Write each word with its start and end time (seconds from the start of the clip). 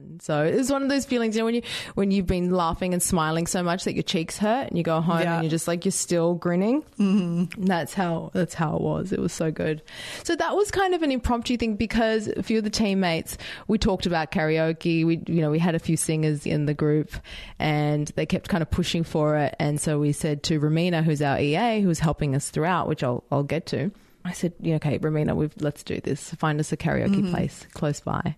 fun. 0.00 0.20
So 0.20 0.44
it 0.44 0.54
was 0.56 0.70
one 0.70 0.82
of 0.82 0.88
those 0.88 1.04
feelings, 1.04 1.36
you 1.36 1.40
know, 1.40 1.46
when 1.46 1.54
you 1.54 1.62
when 1.94 2.10
you've 2.10 2.26
been 2.26 2.50
laughing 2.50 2.92
and 2.92 3.02
smiling 3.02 3.46
so 3.46 3.62
much 3.62 3.84
that 3.84 3.94
your 3.94 4.02
cheeks 4.02 4.38
hurt, 4.38 4.68
and 4.68 4.76
you 4.78 4.84
go 4.84 5.00
home 5.00 5.20
Yeah. 5.20 5.34
and 5.34 5.44
you're 5.44 5.50
just 5.50 5.68
like 5.68 5.84
you're 5.84 5.92
still 5.92 6.34
grinning. 6.34 6.82
Mm-hmm. 6.98 7.64
That's 7.64 7.94
how 7.94 8.30
that's 8.34 8.54
how 8.54 8.76
it 8.76 8.82
was. 8.82 9.12
It 9.12 9.20
was 9.20 9.32
so 9.32 9.50
good. 9.50 9.82
So 10.24 10.36
that 10.36 10.54
was 10.56 10.70
kind 10.70 10.94
of 10.94 11.02
an 11.02 11.10
impromptu 11.12 11.56
thing 11.56 11.76
because 11.76 12.28
a 12.28 12.42
few 12.42 12.58
of 12.58 12.64
the 12.64 12.70
teammates 12.70 13.36
we 13.68 13.78
talked 13.78 14.06
about 14.06 14.30
karaoke. 14.32 15.04
We 15.06 15.22
you 15.26 15.40
know 15.40 15.50
we 15.50 15.58
had 15.58 15.74
a 15.74 15.78
few 15.80 15.96
singers 15.96 16.46
in 16.46 16.66
the 16.66 16.74
group, 16.74 17.12
and 17.58 18.08
they 18.16 18.26
kept 18.26 18.48
kind 18.48 18.62
of 18.62 18.70
pushing 18.70 19.04
for 19.04 19.36
it. 19.36 19.54
And 19.58 19.80
so 19.80 19.98
we 19.98 20.12
said 20.12 20.42
to 20.44 20.60
Ramina, 20.60 21.02
who's 21.02 21.22
our 21.22 21.38
EA, 21.38 21.80
who's 21.80 21.98
helping 22.00 22.34
us 22.34 22.50
throughout, 22.50 22.88
which 22.88 23.02
I'll 23.02 23.24
I'll 23.30 23.42
get 23.42 23.66
to. 23.66 23.90
I 24.22 24.32
said, 24.32 24.52
yeah, 24.60 24.74
okay, 24.76 24.98
Ramina, 24.98 25.34
we've 25.34 25.54
let's 25.60 25.82
do 25.82 25.98
this. 25.98 26.34
Find 26.34 26.60
us 26.60 26.72
a 26.72 26.76
karaoke 26.76 27.30
place 27.30 27.66
close 27.72 28.00
by. 28.00 28.36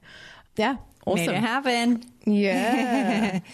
Yeah, 0.57 0.77
awesome. 1.07 1.27
Made 1.27 1.35
it 1.35 1.41
happen. 1.41 2.05
Yeah. 2.25 3.41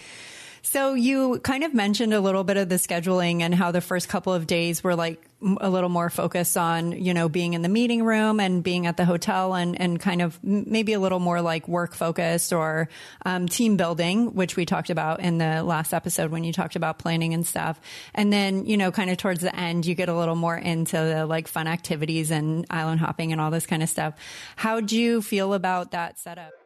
So 0.61 0.93
you 0.93 1.39
kind 1.39 1.63
of 1.63 1.73
mentioned 1.73 2.13
a 2.13 2.19
little 2.19 2.43
bit 2.43 2.55
of 2.57 2.69
the 2.69 2.75
scheduling 2.75 3.41
and 3.41 3.55
how 3.55 3.71
the 3.71 3.81
first 3.81 4.07
couple 4.07 4.33
of 4.33 4.45
days 4.45 4.83
were 4.83 4.93
like 4.93 5.19
a 5.41 5.67
little 5.67 5.89
more 5.89 6.11
focused 6.11 6.57
on, 6.57 6.91
you 6.91 7.13
know, 7.13 7.27
being 7.27 7.53
in 7.53 7.63
the 7.63 7.69
meeting 7.69 8.03
room 8.03 8.39
and 8.39 8.61
being 8.61 8.85
at 8.85 8.95
the 8.95 9.03
hotel 9.03 9.55
and, 9.55 9.81
and 9.81 9.99
kind 9.99 10.21
of 10.21 10.37
maybe 10.43 10.93
a 10.93 10.99
little 10.99 11.17
more 11.17 11.41
like 11.41 11.67
work 11.67 11.95
focused 11.95 12.53
or 12.53 12.87
um, 13.25 13.47
team 13.47 13.77
building, 13.77 14.35
which 14.35 14.55
we 14.55 14.63
talked 14.63 14.91
about 14.91 15.21
in 15.21 15.39
the 15.39 15.63
last 15.63 15.91
episode 15.91 16.29
when 16.29 16.43
you 16.43 16.53
talked 16.53 16.75
about 16.75 16.99
planning 16.99 17.33
and 17.33 17.47
stuff. 17.47 17.81
And 18.13 18.31
then, 18.31 18.67
you 18.67 18.77
know, 18.77 18.91
kind 18.91 19.09
of 19.09 19.17
towards 19.17 19.41
the 19.41 19.55
end, 19.55 19.87
you 19.87 19.95
get 19.95 20.07
a 20.07 20.15
little 20.15 20.35
more 20.35 20.55
into 20.55 20.97
the 20.97 21.25
like 21.25 21.47
fun 21.47 21.65
activities 21.65 22.29
and 22.29 22.67
island 22.69 22.99
hopping 22.99 23.31
and 23.31 23.41
all 23.41 23.49
this 23.49 23.65
kind 23.65 23.81
of 23.81 23.89
stuff. 23.89 24.13
How'd 24.55 24.91
you 24.91 25.23
feel 25.23 25.55
about 25.55 25.91
that 25.91 26.19
setup? 26.19 26.58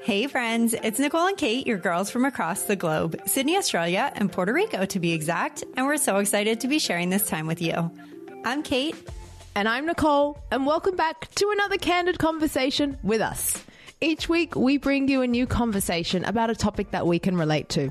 Hey 0.00 0.28
friends, 0.28 0.74
it's 0.74 1.00
Nicole 1.00 1.26
and 1.26 1.36
Kate, 1.36 1.66
your 1.66 1.76
girls 1.76 2.08
from 2.08 2.24
across 2.24 2.62
the 2.62 2.76
globe, 2.76 3.20
Sydney, 3.26 3.56
Australia, 3.56 4.12
and 4.14 4.30
Puerto 4.30 4.52
Rico 4.52 4.86
to 4.86 5.00
be 5.00 5.12
exact, 5.12 5.64
and 5.76 5.86
we're 5.86 5.96
so 5.96 6.18
excited 6.18 6.60
to 6.60 6.68
be 6.68 6.78
sharing 6.78 7.10
this 7.10 7.26
time 7.26 7.48
with 7.48 7.60
you. 7.60 7.90
I'm 8.44 8.62
Kate. 8.62 8.94
And 9.56 9.68
I'm 9.68 9.86
Nicole, 9.86 10.38
and 10.52 10.64
welcome 10.64 10.94
back 10.94 11.28
to 11.34 11.50
another 11.50 11.78
candid 11.78 12.20
conversation 12.20 12.96
with 13.02 13.20
us. 13.20 13.62
Each 14.00 14.28
week, 14.28 14.54
we 14.54 14.78
bring 14.78 15.08
you 15.08 15.22
a 15.22 15.26
new 15.26 15.46
conversation 15.46 16.24
about 16.24 16.48
a 16.48 16.54
topic 16.54 16.92
that 16.92 17.04
we 17.04 17.18
can 17.18 17.36
relate 17.36 17.68
to. 17.70 17.90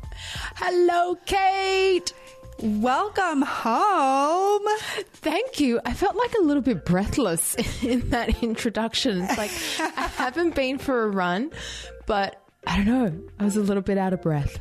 Hello, 0.55 1.17
Kate! 1.25 2.13
Welcome 2.59 3.41
home. 3.41 4.61
Thank 5.13 5.59
you. 5.59 5.79
I 5.83 5.93
felt 5.93 6.15
like 6.15 6.33
a 6.39 6.43
little 6.43 6.61
bit 6.61 6.85
breathless 6.85 7.55
in 7.83 8.09
that 8.11 8.43
introduction. 8.43 9.21
It's 9.21 9.37
like 9.37 9.51
I 9.97 10.07
haven't 10.17 10.53
been 10.53 10.77
for 10.77 11.03
a 11.03 11.09
run, 11.09 11.51
but 12.05 12.39
I 12.67 12.77
don't 12.77 12.85
know. 12.85 13.19
I 13.39 13.45
was 13.45 13.57
a 13.57 13.61
little 13.61 13.81
bit 13.81 13.97
out 13.97 14.13
of 14.13 14.21
breath. 14.21 14.59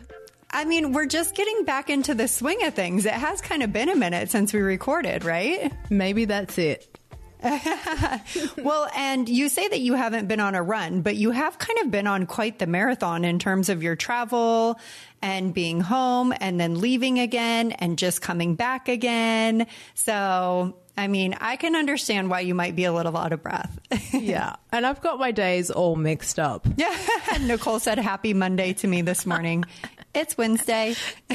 I 0.50 0.64
mean, 0.64 0.92
we're 0.92 1.06
just 1.06 1.34
getting 1.36 1.64
back 1.64 1.90
into 1.90 2.14
the 2.14 2.26
swing 2.26 2.64
of 2.64 2.74
things. 2.74 3.04
It 3.06 3.12
has 3.12 3.40
kind 3.40 3.62
of 3.62 3.72
been 3.72 3.88
a 3.88 3.96
minute 3.96 4.30
since 4.30 4.52
we 4.52 4.60
recorded, 4.60 5.24
right? 5.24 5.72
Maybe 5.90 6.24
that's 6.24 6.58
it. 6.58 6.98
well, 8.58 8.88
and 8.96 9.28
you 9.28 9.48
say 9.48 9.66
that 9.68 9.80
you 9.80 9.94
haven't 9.94 10.28
been 10.28 10.40
on 10.40 10.54
a 10.54 10.62
run, 10.62 11.02
but 11.02 11.16
you 11.16 11.30
have 11.30 11.58
kind 11.58 11.78
of 11.80 11.90
been 11.90 12.06
on 12.06 12.26
quite 12.26 12.58
the 12.58 12.66
marathon 12.66 13.24
in 13.24 13.38
terms 13.38 13.68
of 13.68 13.82
your 13.82 13.96
travel 13.96 14.78
and 15.22 15.54
being 15.54 15.80
home 15.80 16.32
and 16.40 16.60
then 16.60 16.80
leaving 16.80 17.18
again 17.18 17.72
and 17.72 17.98
just 17.98 18.20
coming 18.22 18.54
back 18.54 18.88
again. 18.88 19.66
So, 19.94 20.76
I 20.96 21.08
mean, 21.08 21.34
I 21.40 21.56
can 21.56 21.76
understand 21.76 22.30
why 22.30 22.40
you 22.40 22.54
might 22.54 22.76
be 22.76 22.84
a 22.84 22.92
little 22.92 23.16
out 23.16 23.32
of 23.32 23.42
breath. 23.42 23.78
Yeah. 24.12 24.56
And 24.72 24.84
I've 24.84 25.00
got 25.00 25.20
my 25.20 25.30
days 25.30 25.70
all 25.70 25.94
mixed 25.94 26.38
up. 26.40 26.66
Yeah. 26.76 26.94
Nicole 27.42 27.78
said 27.78 27.98
happy 27.98 28.34
Monday 28.34 28.72
to 28.74 28.86
me 28.86 29.02
this 29.02 29.24
morning. 29.24 29.64
It's 30.12 30.36
Wednesday 30.36 30.96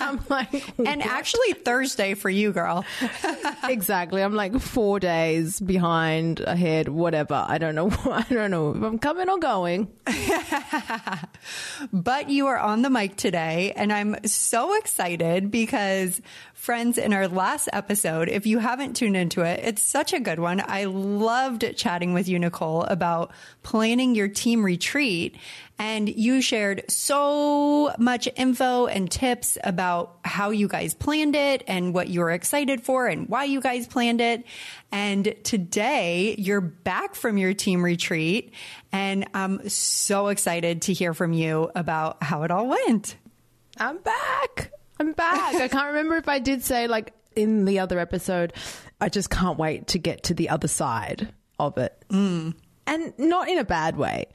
I'm 0.00 0.20
like, 0.28 0.52
and 0.78 1.00
what? 1.00 1.06
actually 1.06 1.52
Thursday 1.54 2.14
for 2.14 2.28
you, 2.28 2.52
girl. 2.52 2.84
exactly. 3.64 4.22
I'm 4.22 4.34
like 4.34 4.58
four 4.60 5.00
days 5.00 5.58
behind, 5.60 6.40
ahead, 6.40 6.88
whatever. 6.88 7.44
I 7.48 7.58
don't 7.58 7.74
know. 7.74 7.90
I 8.10 8.26
don't 8.28 8.50
know 8.50 8.72
if 8.72 8.82
I'm 8.82 8.98
coming 8.98 9.30
or 9.30 9.38
going. 9.38 9.88
But 11.92 12.30
you 12.30 12.46
are 12.48 12.58
on 12.58 12.82
the 12.82 12.90
mic 12.90 13.16
today, 13.16 13.72
and 13.74 13.92
I'm 13.92 14.16
so 14.26 14.76
excited 14.78 15.50
because, 15.50 16.20
friends, 16.62 16.96
in 16.96 17.12
our 17.12 17.26
last 17.26 17.68
episode, 17.72 18.28
if 18.28 18.46
you 18.46 18.60
haven't 18.60 18.94
tuned 18.94 19.16
into 19.16 19.42
it, 19.42 19.58
it's 19.64 19.82
such 19.82 20.12
a 20.12 20.20
good 20.20 20.38
one. 20.38 20.62
I 20.64 20.84
loved 20.84 21.64
chatting 21.76 22.14
with 22.14 22.28
you, 22.28 22.38
Nicole, 22.38 22.84
about 22.84 23.32
planning 23.64 24.14
your 24.14 24.28
team 24.28 24.64
retreat. 24.64 25.36
And 25.80 26.08
you 26.08 26.40
shared 26.40 26.84
so 26.88 27.92
much 27.98 28.28
info 28.36 28.86
and 28.86 29.10
tips 29.10 29.58
about 29.64 30.20
how 30.24 30.50
you 30.50 30.68
guys 30.68 30.94
planned 30.94 31.34
it 31.34 31.64
and 31.66 31.92
what 31.92 32.06
you 32.06 32.20
were 32.20 32.30
excited 32.30 32.80
for 32.80 33.08
and 33.08 33.28
why 33.28 33.42
you 33.42 33.60
guys 33.60 33.88
planned 33.88 34.20
it. 34.20 34.44
And 34.92 35.34
today 35.42 36.36
you're 36.38 36.60
back 36.60 37.16
from 37.16 37.38
your 37.38 37.54
team 37.54 37.84
retreat 37.84 38.54
and 38.92 39.26
I'm 39.34 39.68
so 39.68 40.28
excited 40.28 40.82
to 40.82 40.92
hear 40.92 41.12
from 41.12 41.32
you 41.32 41.72
about 41.74 42.22
how 42.22 42.44
it 42.44 42.52
all 42.52 42.68
went. 42.68 43.16
I'm 43.78 43.98
back. 43.98 44.70
I'm 45.00 45.12
back. 45.12 45.54
I 45.54 45.68
can't 45.68 45.88
remember 45.88 46.16
if 46.16 46.28
I 46.28 46.38
did 46.38 46.62
say, 46.62 46.86
like, 46.86 47.12
in 47.34 47.64
the 47.64 47.78
other 47.78 47.98
episode, 47.98 48.52
I 49.00 49.08
just 49.08 49.30
can't 49.30 49.58
wait 49.58 49.88
to 49.88 49.98
get 49.98 50.24
to 50.24 50.34
the 50.34 50.48
other 50.50 50.68
side 50.68 51.32
of 51.58 51.78
it. 51.78 51.96
Mm. 52.10 52.54
And 52.86 53.12
not 53.18 53.48
in 53.48 53.58
a 53.58 53.64
bad 53.64 53.96
way, 53.96 54.26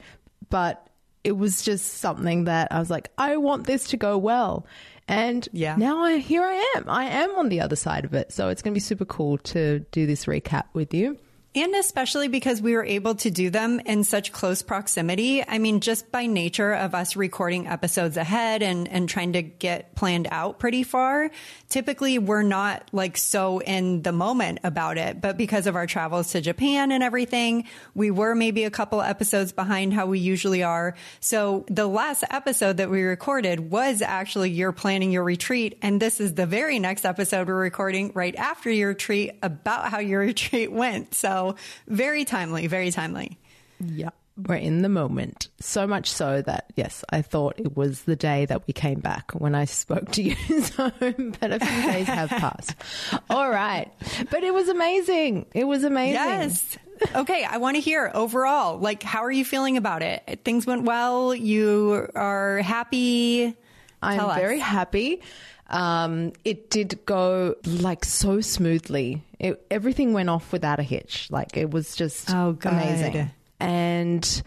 but 0.50 0.88
it 1.24 1.32
was 1.32 1.62
just 1.62 1.98
something 1.98 2.44
that 2.44 2.68
I 2.72 2.78
was 2.78 2.90
like, 2.90 3.10
I 3.18 3.36
want 3.36 3.66
this 3.66 3.88
to 3.88 3.96
go 3.96 4.18
well. 4.18 4.66
And 5.06 5.48
Yeah. 5.52 5.76
now 5.76 6.02
I, 6.04 6.18
here 6.18 6.42
I 6.42 6.74
am. 6.76 6.84
I 6.88 7.04
am 7.04 7.30
on 7.38 7.48
the 7.48 7.60
other 7.60 7.76
side 7.76 8.04
of 8.04 8.12
it. 8.14 8.32
So 8.32 8.48
it's 8.48 8.60
going 8.62 8.72
to 8.72 8.76
be 8.76 8.80
super 8.80 9.04
cool 9.04 9.38
to 9.38 9.80
do 9.90 10.06
this 10.06 10.26
recap 10.26 10.64
with 10.74 10.92
you. 10.92 11.18
And 11.54 11.74
especially 11.74 12.28
because 12.28 12.60
we 12.60 12.74
were 12.74 12.84
able 12.84 13.14
to 13.16 13.30
do 13.30 13.48
them 13.48 13.80
in 13.80 14.04
such 14.04 14.32
close 14.32 14.60
proximity. 14.60 15.42
I 15.42 15.58
mean, 15.58 15.80
just 15.80 16.12
by 16.12 16.26
nature 16.26 16.74
of 16.74 16.94
us 16.94 17.16
recording 17.16 17.66
episodes 17.66 18.18
ahead 18.18 18.62
and, 18.62 18.86
and 18.86 19.08
trying 19.08 19.32
to 19.32 19.40
get 19.40 19.94
planned 19.94 20.28
out 20.30 20.58
pretty 20.58 20.82
far, 20.82 21.30
typically 21.70 22.18
we're 22.18 22.42
not 22.42 22.90
like 22.92 23.16
so 23.16 23.60
in 23.60 24.02
the 24.02 24.12
moment 24.12 24.58
about 24.62 24.98
it. 24.98 25.22
But 25.22 25.38
because 25.38 25.66
of 25.66 25.74
our 25.74 25.86
travels 25.86 26.32
to 26.32 26.42
Japan 26.42 26.92
and 26.92 27.02
everything, 27.02 27.64
we 27.94 28.10
were 28.10 28.34
maybe 28.34 28.64
a 28.64 28.70
couple 28.70 29.00
episodes 29.00 29.50
behind 29.50 29.94
how 29.94 30.04
we 30.04 30.18
usually 30.18 30.62
are. 30.62 30.96
So 31.20 31.64
the 31.68 31.86
last 31.86 32.24
episode 32.30 32.76
that 32.76 32.90
we 32.90 33.02
recorded 33.02 33.70
was 33.70 34.02
actually 34.02 34.50
your 34.50 34.72
planning 34.72 35.12
your 35.12 35.24
retreat. 35.24 35.78
And 35.80 35.98
this 35.98 36.20
is 36.20 36.34
the 36.34 36.46
very 36.46 36.78
next 36.78 37.06
episode 37.06 37.48
we're 37.48 37.54
recording 37.54 38.12
right 38.14 38.36
after 38.36 38.70
your 38.70 38.90
retreat 38.90 39.30
about 39.42 39.90
how 39.90 39.98
your 39.98 40.20
retreat 40.28 40.70
went. 40.70 41.14
So 41.14 41.37
very 41.86 42.24
timely, 42.24 42.66
very 42.66 42.90
timely. 42.90 43.38
Yeah. 43.80 44.10
We're 44.46 44.54
in 44.54 44.82
the 44.82 44.88
moment. 44.88 45.48
So 45.60 45.88
much 45.88 46.08
so 46.08 46.42
that, 46.42 46.72
yes, 46.76 47.04
I 47.10 47.22
thought 47.22 47.58
it 47.58 47.76
was 47.76 48.02
the 48.02 48.14
day 48.14 48.46
that 48.46 48.68
we 48.68 48.72
came 48.72 49.00
back 49.00 49.32
when 49.32 49.56
I 49.56 49.64
spoke 49.64 50.12
to 50.12 50.22
you. 50.22 50.36
so, 50.62 50.92
but 51.00 51.52
a 51.52 51.58
few 51.58 51.92
days 51.92 52.06
have 52.06 52.30
passed. 52.30 52.76
All 53.28 53.50
right. 53.50 53.90
But 54.30 54.44
it 54.44 54.54
was 54.54 54.68
amazing. 54.68 55.46
It 55.54 55.64
was 55.64 55.82
amazing. 55.82 56.14
Yes. 56.14 56.78
okay, 57.16 57.44
I 57.44 57.56
want 57.56 57.76
to 57.76 57.80
hear 57.80 58.12
overall, 58.14 58.78
like, 58.78 59.02
how 59.02 59.24
are 59.24 59.32
you 59.32 59.44
feeling 59.44 59.76
about 59.76 60.02
it? 60.02 60.40
Things 60.44 60.66
went 60.66 60.84
well. 60.84 61.34
You 61.34 62.08
are 62.14 62.58
happy. 62.58 63.56
I'm 64.00 64.34
very 64.36 64.60
happy. 64.60 65.20
Um, 65.70 66.32
it 66.44 66.70
did 66.70 66.98
go 67.04 67.54
like 67.66 68.04
so 68.04 68.40
smoothly. 68.40 69.22
It, 69.38 69.64
everything 69.70 70.12
went 70.12 70.30
off 70.30 70.52
without 70.52 70.80
a 70.80 70.82
hitch. 70.82 71.28
Like 71.30 71.56
it 71.56 71.70
was 71.70 71.94
just 71.94 72.30
Oh, 72.32 72.52
good. 72.52 72.72
amazing. 72.72 73.30
And 73.60 74.42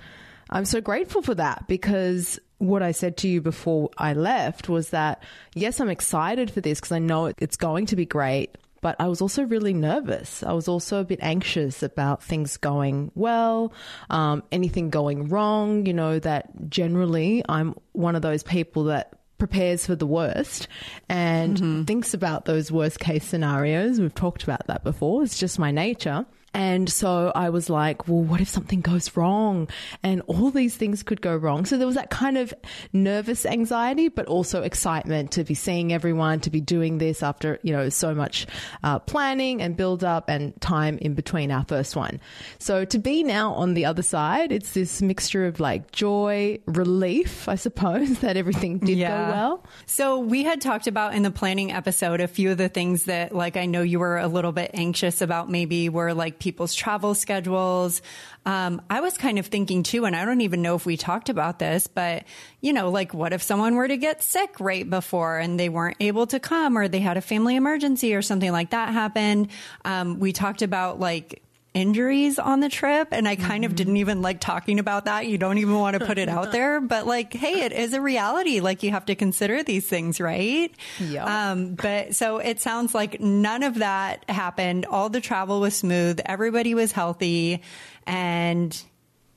I'm 0.50 0.66
so 0.66 0.82
grateful 0.82 1.22
for 1.22 1.36
that 1.36 1.68
because 1.68 2.40
what 2.58 2.82
I 2.84 2.92
said 2.92 3.18
to 3.18 3.28
you 3.28 3.42
before 3.42 3.90
I 3.98 4.14
left 4.14 4.70
was 4.70 4.90
that 4.92 5.24
yes, 5.56 5.80
I'm 5.80 5.90
excited 5.90 6.52
for 6.52 6.62
this 6.62 6.80
because 6.80 6.92
I 6.92 7.00
know 7.00 7.32
it's 7.38 7.58
going 7.58 7.86
to 7.88 7.96
be 7.96 8.06
great. 8.06 8.58
but 8.82 8.96
I 9.00 9.08
was 9.08 9.22
also 9.22 9.44
really 9.44 9.74
nervous. 9.76 10.42
I 10.42 10.54
was 10.54 10.68
also 10.68 11.02
a 11.02 11.04
bit 11.04 11.20
anxious 11.22 11.84
about 11.84 12.24
things 12.24 12.58
going 12.58 13.12
well, 13.14 13.74
um, 14.10 14.42
anything 14.52 14.90
going 14.90 15.30
wrong. 15.30 15.86
You 15.86 15.94
know, 15.94 16.18
that 16.18 16.50
generally 16.68 17.44
I'm 17.48 17.76
one 17.92 18.16
of 18.16 18.24
those 18.24 18.42
people 18.42 18.86
that 18.86 19.14
prepares 19.42 19.88
for 19.88 19.96
the 19.96 20.06
worst 20.06 20.68
and 21.10 21.58
mm-hmm. 21.58 21.84
thinks 21.86 22.14
about 22.14 22.46
those 22.46 22.72
worst 22.72 23.00
case 23.00 23.26
scenarios. 23.26 24.00
We've 24.00 24.14
talked 24.14 24.44
about 24.44 24.68
that 24.68 24.84
before. 24.84 25.24
It's 25.24 25.40
just 25.40 25.58
my 25.58 25.72
nature. 25.72 26.28
And 26.54 26.90
so 26.90 27.32
I 27.34 27.50
was 27.50 27.70
like, 27.70 28.08
well, 28.08 28.22
what 28.22 28.42
if 28.42 28.50
something 28.50 28.82
goes 28.82 29.16
wrong? 29.16 29.70
And 30.04 30.22
all 30.28 30.52
these 30.52 30.76
things 30.76 31.02
could 31.04 31.22
go 31.22 31.36
wrong. 31.36 31.66
So 31.66 31.78
there 31.78 31.88
was 31.88 31.96
that 31.96 32.10
kind 32.10 32.38
of 32.38 32.54
nervous 32.92 33.46
anxiety, 33.46 34.10
but 34.10 34.26
also 34.26 34.62
excitement 34.62 35.32
to 35.32 35.44
be 35.44 35.54
seeing 35.54 35.94
everyone, 35.94 36.42
to 36.42 36.50
be 36.50 36.60
doing 36.60 36.98
this 36.98 37.24
after, 37.24 37.60
you 37.64 37.72
know, 37.72 37.90
so 37.90 38.14
much 38.14 38.48
uh, 38.84 39.00
planning 39.00 39.62
and 39.62 39.78
build 39.78 40.04
up 40.04 40.30
and 40.30 40.60
time 40.60 40.98
in 40.98 41.14
between 41.14 41.52
our 41.52 41.64
first 41.66 41.96
one. 41.96 42.20
So 42.60 42.84
to 42.86 43.00
be 43.00 43.24
now 43.24 43.54
on 43.54 43.74
the 43.74 43.86
other 43.86 44.04
side, 44.04 44.52
it's 44.52 44.74
this 44.74 45.02
mixture 45.02 45.46
of 45.46 45.60
like 45.60 45.92
joy, 45.92 46.60
relief, 46.66 47.48
I 47.48 47.56
suppose, 47.56 48.20
that 48.22 48.36
everything 48.36 48.80
did 48.80 48.98
yeah. 48.98 49.26
go 49.26 49.32
well. 49.32 49.66
So 49.86 50.20
we 50.20 50.44
had 50.44 50.60
talked 50.60 50.88
about 50.88 51.14
in 51.14 51.24
the 51.24 51.32
planning 51.32 51.72
episode 51.72 52.20
a 52.20 52.28
few 52.28 52.52
of 52.52 52.58
the 52.58 52.70
things 52.70 53.06
that, 53.06 53.34
like, 53.34 53.56
I 53.56 53.66
know 53.66 53.82
you 53.82 54.00
were 54.00 54.18
a 54.18 54.28
little 54.28 54.52
bit 54.52 54.72
anxious 54.74 55.22
about 55.22 55.50
maybe 55.50 55.88
were 55.88 56.14
like 56.14 56.41
people's 56.42 56.74
travel 56.74 57.14
schedules. 57.14 58.02
Um, 58.46 58.82
I 58.90 59.00
was 59.00 59.18
kind 59.18 59.40
of 59.40 59.46
thinking 59.46 59.84
too, 59.84 60.06
and 60.06 60.16
I 60.16 60.26
don't 60.26 60.42
even 60.42 60.62
know 60.62 60.76
if 60.76 60.86
we 60.86 60.98
talked 60.98 61.30
about 61.30 61.60
this, 61.60 61.88
but 61.88 62.26
you 62.60 62.74
know, 62.74 62.90
like 62.90 63.14
what 63.14 63.32
if 63.32 63.42
someone 63.42 63.76
were 63.76 63.88
to 63.88 63.98
get 63.98 64.24
sick 64.24 64.60
right 64.60 64.90
before 64.90 65.38
and 65.38 65.60
they 65.60 65.70
weren't 65.70 65.98
able 66.00 66.28
to 66.28 66.40
come 66.40 66.78
or 66.78 66.88
they 66.88 67.00
had 67.00 67.16
a 67.16 67.22
family 67.22 67.56
emergency 67.56 68.16
or 68.16 68.22
something 68.22 68.52
like 68.52 68.72
that 68.72 68.92
happened? 68.92 69.50
Um, 69.86 70.20
we 70.20 70.34
talked 70.34 70.64
about 70.64 71.00
like 71.00 71.44
injuries 71.74 72.38
on 72.38 72.60
the 72.60 72.68
trip 72.68 73.10
and 73.12 73.28
I 73.28 73.36
kind 73.36 73.64
mm-hmm. 73.64 73.72
of 73.72 73.76
didn't 73.76 73.98
even 73.98 74.22
like 74.22 74.40
talking 74.40 74.80
about 74.80 75.06
that. 75.06 75.28
You 75.28 75.38
don't 75.38 75.58
even 75.58 75.76
want 75.76 75.98
to 75.98 76.06
put 76.06 76.18
it 76.18 76.28
out 76.28 76.52
there, 76.52 76.82
but 76.82 77.08
like, 77.08 77.34
hey, 77.34 77.62
it 77.62 77.72
is 77.72 77.94
a 77.94 78.02
reality. 78.02 78.60
Like 78.60 78.84
you 78.84 78.92
have 78.92 79.06
to 79.06 79.16
consider 79.16 79.64
these 79.64 79.88
things, 79.88 80.20
right? 80.20 80.74
Yeah. 81.00 81.52
Um, 81.52 81.76
but 81.76 82.16
so 82.16 82.40
it 82.40 82.60
sounds 82.60 82.94
like 82.94 83.22
none 83.22 83.64
of 83.64 83.76
that 83.76 84.30
happened. 84.30 84.86
All 84.86 85.10
the 85.10 85.22
travel 85.22 85.62
was 85.62 85.76
smooth. 85.76 86.20
Everybody 86.26 86.76
was 86.76 86.92
healthy 86.92 87.62
and 88.06 88.82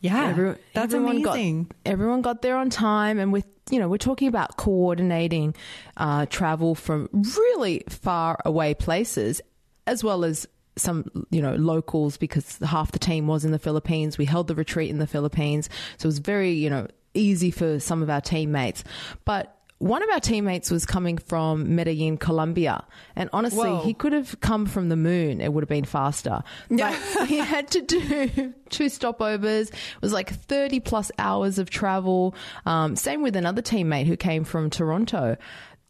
yeah, 0.00 0.28
Every, 0.28 0.56
that's 0.75 0.92
everyone 0.92 1.25
amazing. 1.25 1.64
Got, 1.64 1.76
everyone 1.86 2.22
got 2.22 2.42
there 2.42 2.56
on 2.56 2.69
time 2.69 3.19
and 3.19 3.32
with 3.32 3.46
you 3.70 3.78
know, 3.78 3.88
we're 3.88 3.96
talking 3.96 4.28
about 4.28 4.58
coordinating 4.58 5.54
uh, 5.96 6.26
travel 6.26 6.75
from 6.75 7.08
really 7.38 7.82
far 7.88 8.38
away 8.44 8.75
places 8.75 9.40
as 9.86 10.04
well 10.04 10.25
as 10.25 10.46
some 10.76 11.26
you 11.31 11.41
know 11.41 11.55
locals 11.55 12.17
because 12.17 12.59
half 12.59 12.93
the 12.93 12.99
team 12.99 13.26
was 13.26 13.44
in 13.44 13.53
the 13.53 13.59
Philippines. 13.59 14.19
We 14.19 14.25
held 14.25 14.49
the 14.49 14.55
retreat 14.55 14.91
in 14.91 14.99
the 14.99 15.06
Philippines, 15.06 15.69
so 15.99 16.06
it 16.06 16.09
was 16.09 16.19
very 16.19 16.53
you 16.53 16.71
know 16.71 16.87
easy 17.15 17.50
for 17.50 17.79
some 17.79 18.03
of 18.03 18.11
our 18.11 18.21
teammates. 18.21 18.85
But 19.25 19.56
one 19.79 20.03
of 20.03 20.09
our 20.11 20.21
teammates 20.21 20.71
was 20.71 20.87
coming 20.87 21.19
from 21.19 21.75
Medellin, 21.75 22.17
Colombia, 22.17 22.85
and 23.17 23.29
honestly, 23.32 23.69
Whoa. 23.69 23.82
he 23.82 23.93
could 23.93 24.12
have 24.12 24.41
come 24.41 24.67
from 24.67 24.88
the 24.88 24.97
moon. 24.97 25.41
It 25.41 25.53
would 25.53 25.62
have 25.62 25.69
been 25.69 25.85
faster. 25.85 26.43
But 26.71 26.94
he 27.27 27.38
had 27.38 27.69
to 27.73 27.82
do 27.82 28.55
two 28.70 28.87
stopovers. 28.87 29.69
It 29.69 30.03
was 30.03 30.12
like 30.12 30.31
thirty 30.31 30.81
plus 30.81 31.11
hours 31.19 31.59
of 31.59 31.70
travel. 31.70 32.35
Um, 32.67 32.97
same 32.97 33.23
with 33.23 33.37
another 33.37 33.62
teammate 33.62 34.06
who 34.06 34.17
came 34.17 34.44
from 34.44 34.70
Toronto. 34.70 35.37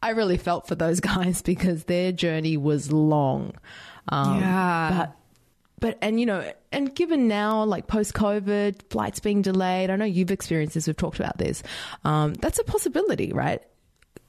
I 0.03 0.11
really 0.11 0.37
felt 0.37 0.67
for 0.69 0.75
those 0.75 1.01
guys 1.15 1.41
because 1.41 1.85
their 1.85 2.13
journey 2.13 2.57
was 2.57 2.93
long. 2.93 3.55
Um, 4.09 4.41
yeah. 4.41 4.91
But 4.97 5.17
but 5.81 5.99
and 6.01 6.19
you 6.19 6.27
know 6.27 6.51
and 6.73 6.95
given 6.95 7.29
now 7.29 7.65
like 7.65 7.87
post 7.87 8.15
covid 8.15 8.81
flights 8.89 9.21
being 9.21 9.43
delayed 9.43 9.91
i 9.91 9.97
know 9.97 10.05
you've 10.07 10.31
experienced 10.31 10.75
this 10.75 10.87
we've 10.87 10.97
talked 10.97 11.19
about 11.19 11.37
this 11.37 11.63
um, 12.05 12.33
that's 12.35 12.59
a 12.59 12.65
possibility 12.65 13.33
right? 13.33 13.63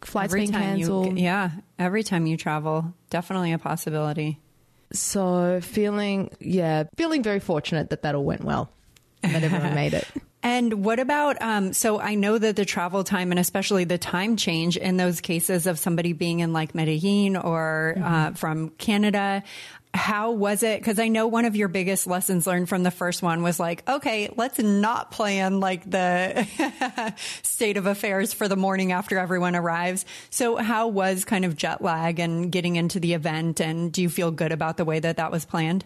Flights 0.02 0.34
every 0.34 0.42
being 0.42 0.52
cancelled. 0.52 1.18
yeah 1.18 1.52
every 1.80 2.04
time 2.04 2.26
you 2.26 2.36
travel 2.36 2.94
definitely 3.10 3.54
a 3.54 3.58
possibility. 3.58 4.40
So 4.92 5.62
feeling 5.62 6.30
yeah 6.40 6.84
feeling 6.96 7.24
very 7.24 7.40
fortunate 7.40 7.90
that 7.90 8.04
that 8.04 8.16
all 8.16 8.26
went 8.26 8.44
well 8.44 8.70
that 9.22 9.44
everyone 9.44 9.74
made 9.74 9.94
it 9.94 10.08
And 10.46 10.86
what 10.86 11.00
about, 11.00 11.42
um, 11.42 11.74
so 11.74 12.00
I 12.00 12.14
know 12.14 12.38
that 12.38 12.56
the 12.56 12.66
travel 12.66 13.04
time 13.04 13.32
and 13.32 13.40
especially 13.40 13.84
the 13.84 13.98
time 13.98 14.38
change 14.38 14.78
in 14.78 14.96
those 14.96 15.20
cases 15.20 15.66
of 15.66 15.80
somebody 15.80 16.14
being 16.14 16.42
in 16.42 16.54
like 16.54 16.76
Medellin 16.76 17.36
or 17.36 17.96
uh, 17.98 18.00
mm-hmm. 18.00 18.14
uh, 18.14 18.32
from 18.34 18.70
Canada, 18.70 19.42
how 19.96 20.34
was 20.34 20.62
it? 20.62 20.80
Because 20.80 21.00
I 21.00 21.08
know 21.08 21.26
one 21.26 21.46
of 21.46 21.56
your 21.56 21.68
biggest 21.68 22.06
lessons 22.06 22.46
learned 22.46 22.70
from 22.70 22.84
the 22.84 22.92
first 22.92 23.24
one 23.24 23.42
was 23.42 23.60
like, 23.60 23.90
okay, 23.90 24.30
let's 24.36 24.60
not 24.60 25.10
plan 25.10 25.60
like 25.60 25.90
the 25.90 26.46
state 27.42 27.78
of 27.78 27.88
affairs 27.88 28.32
for 28.32 28.48
the 28.48 28.56
morning 28.56 28.92
after 28.92 29.18
everyone 29.18 29.56
arrives. 29.56 30.06
So, 30.30 30.58
how 30.58 30.90
was 30.90 31.26
kind 31.26 31.46
of 31.46 31.58
jet 31.58 31.82
lag 31.82 32.20
and 32.20 32.52
getting 32.52 32.76
into 32.76 33.00
the 33.00 33.16
event? 33.16 33.62
And 33.62 33.92
do 33.92 34.04
you 34.04 34.10
feel 34.10 34.30
good 34.30 34.52
about 34.52 34.78
the 34.78 34.86
way 34.86 35.00
that 35.00 35.18
that 35.18 35.32
was 35.32 35.44
planned? 35.44 35.86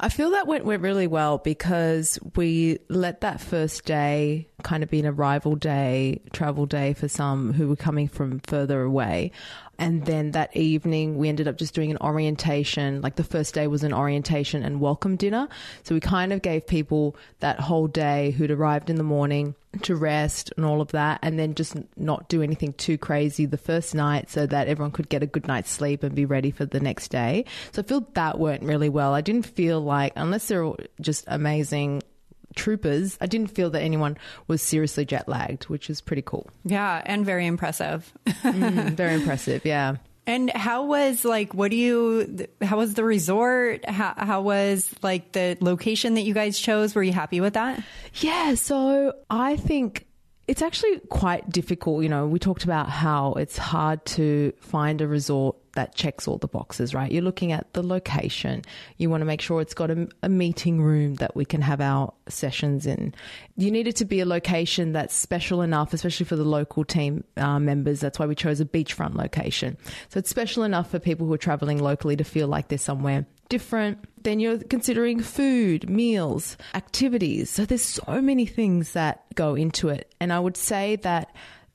I 0.00 0.08
feel 0.08 0.30
that 0.30 0.46
went, 0.46 0.64
went 0.64 0.82
really 0.82 1.06
well 1.06 1.38
because 1.38 2.18
we 2.36 2.78
let 2.88 3.22
that 3.22 3.40
first 3.40 3.84
day 3.84 4.48
kind 4.62 4.82
of 4.82 4.90
be 4.90 5.00
an 5.00 5.06
arrival 5.06 5.56
day, 5.56 6.20
travel 6.32 6.66
day 6.66 6.92
for 6.94 7.08
some 7.08 7.52
who 7.52 7.68
were 7.68 7.76
coming 7.76 8.08
from 8.08 8.40
further 8.40 8.82
away. 8.82 9.32
And 9.78 10.04
then 10.06 10.32
that 10.32 10.56
evening, 10.56 11.18
we 11.18 11.28
ended 11.28 11.48
up 11.48 11.56
just 11.56 11.74
doing 11.74 11.90
an 11.90 11.98
orientation. 12.00 13.00
Like 13.02 13.16
the 13.16 13.24
first 13.24 13.54
day 13.54 13.66
was 13.66 13.82
an 13.82 13.92
orientation 13.92 14.62
and 14.62 14.80
welcome 14.80 15.16
dinner. 15.16 15.48
So 15.82 15.94
we 15.94 16.00
kind 16.00 16.32
of 16.32 16.42
gave 16.42 16.66
people 16.66 17.16
that 17.40 17.60
whole 17.60 17.86
day 17.86 18.30
who'd 18.32 18.50
arrived 18.50 18.90
in 18.90 18.96
the 18.96 19.02
morning 19.02 19.54
to 19.82 19.96
rest 19.96 20.52
and 20.56 20.64
all 20.64 20.80
of 20.80 20.92
that, 20.92 21.18
and 21.22 21.38
then 21.38 21.54
just 21.54 21.76
not 21.96 22.28
do 22.28 22.42
anything 22.42 22.72
too 22.74 22.98
crazy 22.98 23.46
the 23.46 23.58
first 23.58 23.94
night 23.94 24.30
so 24.30 24.46
that 24.46 24.68
everyone 24.68 24.92
could 24.92 25.08
get 25.08 25.22
a 25.22 25.26
good 25.26 25.46
night's 25.48 25.70
sleep 25.70 26.02
and 26.02 26.14
be 26.14 26.24
ready 26.24 26.50
for 26.50 26.64
the 26.64 26.80
next 26.80 27.08
day. 27.08 27.44
So 27.72 27.82
I 27.82 27.84
feel 27.84 28.06
that 28.14 28.38
went 28.38 28.62
really 28.62 28.88
well. 28.88 29.12
I 29.12 29.20
didn't 29.20 29.46
feel 29.46 29.80
like, 29.80 30.12
unless 30.16 30.48
they're 30.48 30.72
just 31.00 31.24
amazing 31.26 32.02
troopers, 32.54 33.18
I 33.20 33.26
didn't 33.26 33.50
feel 33.50 33.70
that 33.70 33.82
anyone 33.82 34.16
was 34.46 34.62
seriously 34.62 35.04
jet 35.04 35.28
lagged, 35.28 35.64
which 35.64 35.90
is 35.90 36.00
pretty 36.00 36.22
cool. 36.22 36.48
Yeah, 36.64 37.02
and 37.04 37.26
very 37.26 37.46
impressive. 37.46 38.12
mm, 38.26 38.92
very 38.92 39.14
impressive, 39.14 39.64
yeah. 39.64 39.96
And 40.26 40.50
how 40.50 40.86
was 40.86 41.24
like, 41.24 41.52
what 41.52 41.70
do 41.70 41.76
you, 41.76 42.46
how 42.62 42.78
was 42.78 42.94
the 42.94 43.04
resort? 43.04 43.88
How, 43.88 44.14
how 44.16 44.40
was 44.40 44.92
like 45.02 45.32
the 45.32 45.58
location 45.60 46.14
that 46.14 46.22
you 46.22 46.32
guys 46.32 46.58
chose? 46.58 46.94
Were 46.94 47.02
you 47.02 47.12
happy 47.12 47.40
with 47.40 47.54
that? 47.54 47.82
Yeah. 48.14 48.54
So 48.54 49.12
I 49.28 49.56
think 49.56 50.06
it's 50.46 50.62
actually 50.62 50.98
quite 51.08 51.48
difficult. 51.48 52.02
You 52.02 52.08
know, 52.08 52.26
we 52.26 52.38
talked 52.38 52.64
about 52.64 52.90
how 52.90 53.32
it's 53.34 53.56
hard 53.56 54.04
to 54.06 54.52
find 54.60 55.00
a 55.00 55.08
resort 55.08 55.56
that 55.74 55.94
checks 55.94 56.28
all 56.28 56.38
the 56.38 56.46
boxes, 56.48 56.94
right? 56.94 57.10
You're 57.10 57.22
looking 57.22 57.50
at 57.50 57.72
the 57.72 57.82
location. 57.82 58.62
You 58.96 59.10
want 59.10 59.22
to 59.22 59.24
make 59.24 59.40
sure 59.40 59.60
it's 59.60 59.74
got 59.74 59.90
a, 59.90 60.08
a, 60.22 60.28
meeting 60.28 60.80
room 60.80 61.16
that 61.16 61.34
we 61.34 61.44
can 61.44 61.62
have 61.62 61.80
our 61.80 62.12
sessions 62.28 62.86
in. 62.86 63.14
You 63.56 63.70
need 63.70 63.88
it 63.88 63.96
to 63.96 64.04
be 64.04 64.20
a 64.20 64.26
location 64.26 64.92
that's 64.92 65.14
special 65.14 65.62
enough, 65.62 65.92
especially 65.92 66.26
for 66.26 66.36
the 66.36 66.44
local 66.44 66.84
team 66.84 67.24
uh, 67.36 67.58
members. 67.58 68.00
That's 68.00 68.18
why 68.18 68.26
we 68.26 68.34
chose 68.34 68.60
a 68.60 68.64
beachfront 68.64 69.14
location. 69.14 69.76
So 70.10 70.18
it's 70.18 70.30
special 70.30 70.62
enough 70.62 70.90
for 70.90 70.98
people 70.98 71.26
who 71.26 71.32
are 71.32 71.38
traveling 71.38 71.82
locally 71.82 72.16
to 72.16 72.24
feel 72.24 72.46
like 72.46 72.68
they're 72.68 72.78
somewhere 72.78 73.26
different. 73.54 73.98
Then 74.24 74.40
you're 74.40 74.58
considering 74.58 75.20
food, 75.20 75.88
meals, 75.88 76.56
activities. 76.74 77.50
So 77.50 77.64
there's 77.64 77.84
so 77.84 78.20
many 78.20 78.46
things 78.46 78.94
that 78.94 79.22
go 79.36 79.54
into 79.54 79.90
it. 79.90 80.12
And 80.18 80.32
I 80.32 80.40
would 80.40 80.56
say 80.56 80.96
that 80.96 81.32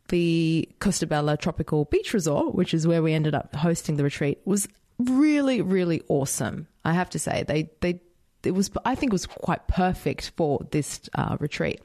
the 0.10 0.68
Costabella 0.82 1.40
Tropical 1.40 1.86
Beach 1.86 2.14
Resort, 2.14 2.54
which 2.54 2.74
is 2.74 2.86
where 2.86 3.02
we 3.02 3.14
ended 3.14 3.34
up 3.34 3.56
hosting 3.56 3.96
the 3.96 4.04
retreat, 4.04 4.40
was 4.44 4.68
really, 4.98 5.62
really 5.62 6.02
awesome. 6.10 6.68
I 6.84 6.92
have 6.92 7.10
to 7.12 7.20
say, 7.20 7.46
they, 7.48 7.70
they, 7.80 8.02
it 8.44 8.52
was, 8.52 8.70
I 8.84 8.94
think 8.96 9.14
it 9.14 9.20
was 9.20 9.26
quite 9.26 9.66
perfect 9.70 10.32
for 10.36 10.60
this 10.72 11.00
uh, 11.16 11.38
retreat 11.40 11.80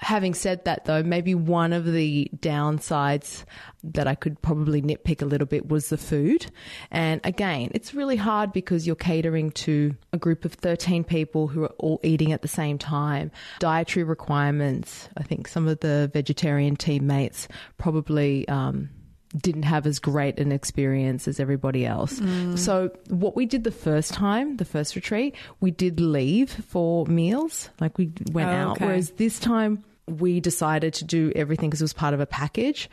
having 0.00 0.34
said 0.34 0.64
that, 0.64 0.84
though, 0.84 1.02
maybe 1.02 1.34
one 1.34 1.72
of 1.72 1.84
the 1.84 2.30
downsides 2.36 3.44
that 3.82 4.06
I 4.06 4.14
could 4.14 4.40
probably 4.42 4.82
nitpick 4.82 5.22
a 5.22 5.26
little 5.26 5.46
bit 5.46 5.68
was 5.68 5.88
the 5.88 5.98
food. 5.98 6.50
And 6.90 7.20
again, 7.24 7.70
it's 7.74 7.94
really 7.94 8.16
hard 8.16 8.52
because 8.52 8.86
you're 8.86 8.96
catering 8.96 9.50
to 9.52 9.94
a 10.12 10.18
group 10.18 10.44
of 10.44 10.54
13 10.54 11.04
people 11.04 11.48
who 11.48 11.64
are 11.64 11.74
all 11.78 12.00
eating 12.02 12.32
at 12.32 12.42
the 12.42 12.48
same 12.48 12.78
time. 12.78 13.30
Dietary 13.60 14.04
requirements, 14.04 15.08
I 15.16 15.22
think 15.22 15.46
some 15.48 15.68
of 15.68 15.80
the 15.80 16.10
vegetarian 16.12 16.76
teammates 16.76 17.48
probably. 17.78 18.48
Um, 18.48 18.90
didn't 19.36 19.64
have 19.64 19.86
as 19.86 19.98
great 19.98 20.38
an 20.38 20.52
experience 20.52 21.26
as 21.26 21.40
everybody 21.40 21.84
else. 21.84 22.20
Mm. 22.20 22.58
So, 22.58 22.90
what 23.08 23.34
we 23.36 23.46
did 23.46 23.64
the 23.64 23.70
first 23.70 24.12
time, 24.12 24.56
the 24.56 24.64
first 24.64 24.94
retreat, 24.94 25.34
we 25.60 25.70
did 25.70 26.00
leave 26.00 26.50
for 26.50 27.06
meals, 27.06 27.70
like 27.80 27.98
we 27.98 28.12
went 28.30 28.50
oh, 28.50 28.52
out. 28.52 28.80
Whereas 28.80 29.10
this 29.12 29.38
time, 29.38 29.84
we 30.06 30.40
decided 30.40 30.94
to 30.94 31.04
do 31.04 31.32
everything 31.34 31.70
because 31.70 31.80
it 31.80 31.84
was 31.84 31.92
part 31.92 32.14
of 32.14 32.20
a 32.20 32.26
package. 32.26 32.88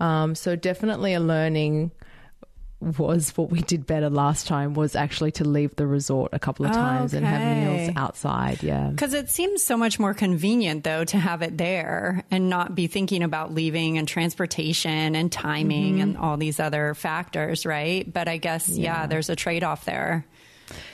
Um, 0.00 0.34
so, 0.34 0.56
definitely 0.56 1.14
a 1.14 1.20
learning 1.20 1.92
was 2.98 3.36
what 3.36 3.50
we 3.50 3.60
did 3.60 3.86
better 3.86 4.10
last 4.10 4.46
time 4.46 4.74
was 4.74 4.94
actually 4.94 5.32
to 5.32 5.44
leave 5.44 5.74
the 5.76 5.86
resort 5.86 6.30
a 6.32 6.38
couple 6.38 6.66
of 6.66 6.72
oh, 6.72 6.74
times 6.74 7.14
and 7.14 7.24
have 7.24 7.56
meals 7.56 7.90
outside. 7.96 8.62
Yeah. 8.62 8.88
Because 8.88 9.14
it 9.14 9.30
seems 9.30 9.62
so 9.62 9.76
much 9.76 9.98
more 9.98 10.14
convenient, 10.14 10.84
though, 10.84 11.04
to 11.04 11.18
have 11.18 11.42
it 11.42 11.56
there 11.56 12.24
and 12.30 12.48
not 12.48 12.74
be 12.74 12.86
thinking 12.86 13.22
about 13.22 13.54
leaving 13.54 13.98
and 13.98 14.06
transportation 14.06 15.16
and 15.16 15.32
timing 15.32 15.94
mm-hmm. 15.94 16.02
and 16.02 16.16
all 16.16 16.36
these 16.36 16.60
other 16.60 16.94
factors, 16.94 17.66
right? 17.66 18.10
But 18.10 18.28
I 18.28 18.36
guess, 18.36 18.68
yeah, 18.68 19.06
there's 19.06 19.30
a 19.30 19.36
trade 19.36 19.64
off 19.64 19.84
there. 19.84 20.24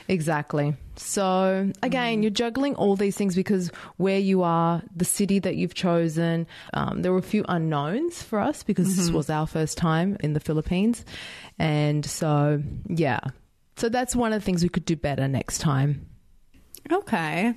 Exactly. 0.08 0.74
So 0.96 1.70
again, 1.82 2.22
you're 2.22 2.30
juggling 2.30 2.74
all 2.74 2.96
these 2.96 3.16
things 3.16 3.34
because 3.34 3.70
where 3.96 4.18
you 4.18 4.42
are, 4.42 4.82
the 4.94 5.04
city 5.04 5.38
that 5.38 5.56
you've 5.56 5.74
chosen, 5.74 6.46
um, 6.74 7.02
there 7.02 7.12
were 7.12 7.18
a 7.18 7.22
few 7.22 7.44
unknowns 7.48 8.22
for 8.22 8.38
us 8.38 8.62
because 8.62 8.96
this 8.96 9.10
was 9.10 9.30
our 9.30 9.46
first 9.46 9.78
time 9.78 10.16
in 10.20 10.34
the 10.34 10.40
Philippines, 10.40 11.04
and 11.58 12.04
so 12.04 12.62
yeah. 12.88 13.20
So 13.76 13.88
that's 13.88 14.14
one 14.14 14.32
of 14.32 14.40
the 14.40 14.44
things 14.44 14.62
we 14.62 14.68
could 14.68 14.84
do 14.84 14.96
better 14.96 15.26
next 15.26 15.58
time. 15.58 16.09
Okay. 16.90 17.54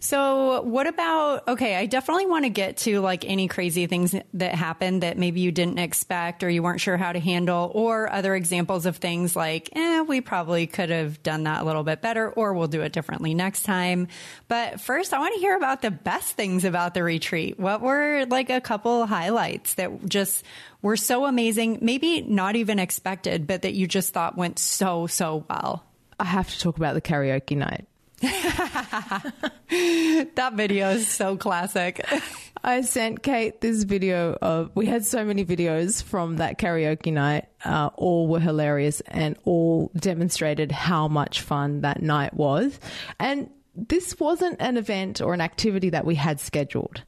So, 0.00 0.62
what 0.62 0.86
about? 0.86 1.46
Okay, 1.48 1.76
I 1.76 1.86
definitely 1.86 2.26
want 2.26 2.44
to 2.44 2.48
get 2.48 2.78
to 2.78 3.00
like 3.00 3.24
any 3.24 3.46
crazy 3.46 3.86
things 3.86 4.14
that 4.34 4.54
happened 4.54 5.02
that 5.02 5.18
maybe 5.18 5.40
you 5.40 5.52
didn't 5.52 5.78
expect 5.78 6.42
or 6.42 6.48
you 6.48 6.62
weren't 6.62 6.80
sure 6.80 6.96
how 6.96 7.12
to 7.12 7.20
handle, 7.20 7.70
or 7.74 8.10
other 8.10 8.34
examples 8.34 8.86
of 8.86 8.96
things 8.96 9.36
like, 9.36 9.68
eh, 9.76 10.00
we 10.02 10.20
probably 10.20 10.66
could 10.66 10.88
have 10.88 11.22
done 11.22 11.42
that 11.42 11.62
a 11.62 11.64
little 11.64 11.82
bit 11.82 12.00
better, 12.00 12.30
or 12.30 12.54
we'll 12.54 12.68
do 12.68 12.80
it 12.82 12.92
differently 12.92 13.34
next 13.34 13.64
time. 13.64 14.08
But 14.48 14.80
first, 14.80 15.12
I 15.12 15.18
want 15.18 15.34
to 15.34 15.40
hear 15.40 15.56
about 15.56 15.82
the 15.82 15.90
best 15.90 16.34
things 16.34 16.64
about 16.64 16.94
the 16.94 17.02
retreat. 17.02 17.60
What 17.60 17.82
were 17.82 18.24
like 18.26 18.48
a 18.48 18.60
couple 18.60 19.06
highlights 19.06 19.74
that 19.74 20.06
just 20.08 20.44
were 20.80 20.96
so 20.96 21.26
amazing, 21.26 21.80
maybe 21.82 22.22
not 22.22 22.56
even 22.56 22.78
expected, 22.78 23.46
but 23.46 23.62
that 23.62 23.74
you 23.74 23.86
just 23.86 24.14
thought 24.14 24.36
went 24.36 24.58
so, 24.58 25.06
so 25.06 25.44
well? 25.50 25.84
I 26.18 26.24
have 26.24 26.48
to 26.48 26.58
talk 26.58 26.76
about 26.76 26.94
the 26.94 27.00
karaoke 27.00 27.56
night. 27.56 27.86
That 30.34 30.52
video 30.54 30.90
is 30.90 31.08
so 31.08 31.36
classic. 31.36 32.04
I 32.64 32.82
sent 32.82 33.22
Kate 33.22 33.60
this 33.60 33.82
video 33.82 34.38
of. 34.40 34.70
We 34.74 34.86
had 34.86 35.04
so 35.04 35.24
many 35.24 35.44
videos 35.44 36.02
from 36.02 36.36
that 36.36 36.58
karaoke 36.58 37.12
night. 37.12 37.46
Uh, 37.64 37.90
all 37.96 38.28
were 38.28 38.38
hilarious 38.38 39.00
and 39.08 39.36
all 39.44 39.90
demonstrated 39.96 40.70
how 40.70 41.08
much 41.08 41.40
fun 41.40 41.80
that 41.80 42.02
night 42.02 42.34
was. 42.34 42.78
And 43.18 43.50
this 43.74 44.18
wasn't 44.20 44.60
an 44.60 44.76
event 44.76 45.20
or 45.20 45.34
an 45.34 45.40
activity 45.40 45.90
that 45.90 46.04
we 46.04 46.14
had 46.14 46.38
scheduled. 46.38 47.02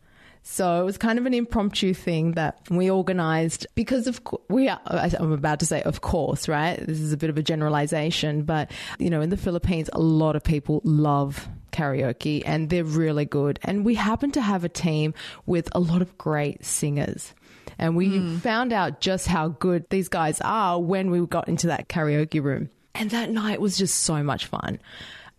So 0.46 0.82
it 0.82 0.84
was 0.84 0.98
kind 0.98 1.18
of 1.18 1.24
an 1.24 1.32
impromptu 1.32 1.94
thing 1.94 2.32
that 2.32 2.60
we 2.70 2.90
organized 2.90 3.66
because 3.74 4.06
of 4.06 4.24
co- 4.24 4.42
we 4.50 4.68
are 4.68 4.78
I'm 4.86 5.32
about 5.32 5.58
to 5.60 5.66
say 5.66 5.82
of 5.82 6.02
course, 6.02 6.48
right? 6.48 6.78
This 6.78 7.00
is 7.00 7.14
a 7.14 7.16
bit 7.16 7.30
of 7.30 7.38
a 7.38 7.42
generalization, 7.42 8.42
but 8.42 8.70
you 8.98 9.08
know, 9.08 9.22
in 9.22 9.30
the 9.30 9.38
Philippines 9.38 9.88
a 9.94 10.00
lot 10.00 10.36
of 10.36 10.44
people 10.44 10.82
love 10.84 11.48
karaoke 11.72 12.42
and 12.44 12.68
they're 12.68 12.84
really 12.84 13.24
good. 13.24 13.58
And 13.62 13.86
we 13.86 13.94
happen 13.94 14.32
to 14.32 14.42
have 14.42 14.64
a 14.64 14.68
team 14.68 15.14
with 15.46 15.70
a 15.72 15.80
lot 15.80 16.02
of 16.02 16.18
great 16.18 16.62
singers. 16.62 17.34
And 17.78 17.96
we 17.96 18.18
hmm. 18.18 18.36
found 18.36 18.74
out 18.74 19.00
just 19.00 19.26
how 19.26 19.48
good 19.48 19.88
these 19.88 20.08
guys 20.08 20.42
are 20.42 20.78
when 20.78 21.10
we 21.10 21.26
got 21.26 21.48
into 21.48 21.68
that 21.68 21.88
karaoke 21.88 22.42
room. 22.42 22.68
And 22.94 23.10
that 23.10 23.30
night 23.30 23.62
was 23.62 23.78
just 23.78 24.00
so 24.00 24.22
much 24.22 24.44
fun. 24.44 24.78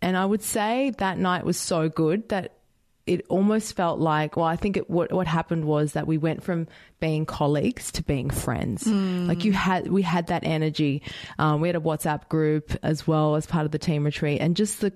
And 0.02 0.18
I 0.18 0.26
would 0.26 0.42
say 0.42 0.94
that 0.98 1.20
night 1.20 1.46
was 1.46 1.58
so 1.58 1.90
good 1.90 2.30
that 2.30 2.56
it 3.06 3.26
almost 3.30 3.76
felt 3.76 4.00
like 4.00 4.36
well 4.36 4.46
i 4.46 4.56
think 4.56 4.78
it, 4.78 4.90
what 4.90 5.12
what 5.12 5.28
happened 5.28 5.66
was 5.66 5.94
that 5.94 6.08
we 6.08 6.18
went 6.18 6.44
from 6.44 6.68
being 7.00 7.26
colleagues 7.26 7.92
to 7.92 8.04
being 8.04 8.30
friends. 8.30 8.88
Like 9.28 9.44
you 9.44 9.54
had 9.54 9.88
we 9.90 10.02
had 10.02 10.28
that 10.28 10.44
energy. 10.44 11.04
Um, 11.38 11.62
we 11.62 11.68
had 11.68 11.76
a 11.76 11.80
whatsapp 11.80 12.28
group 12.30 12.76
as 12.84 13.06
well 13.06 13.36
as 13.36 13.46
part 13.46 13.66
of 13.66 13.72
the 13.72 13.78
team 13.80 14.06
retreat. 14.06 14.42
And 14.42 14.56
just 14.56 14.82
the 14.82 14.94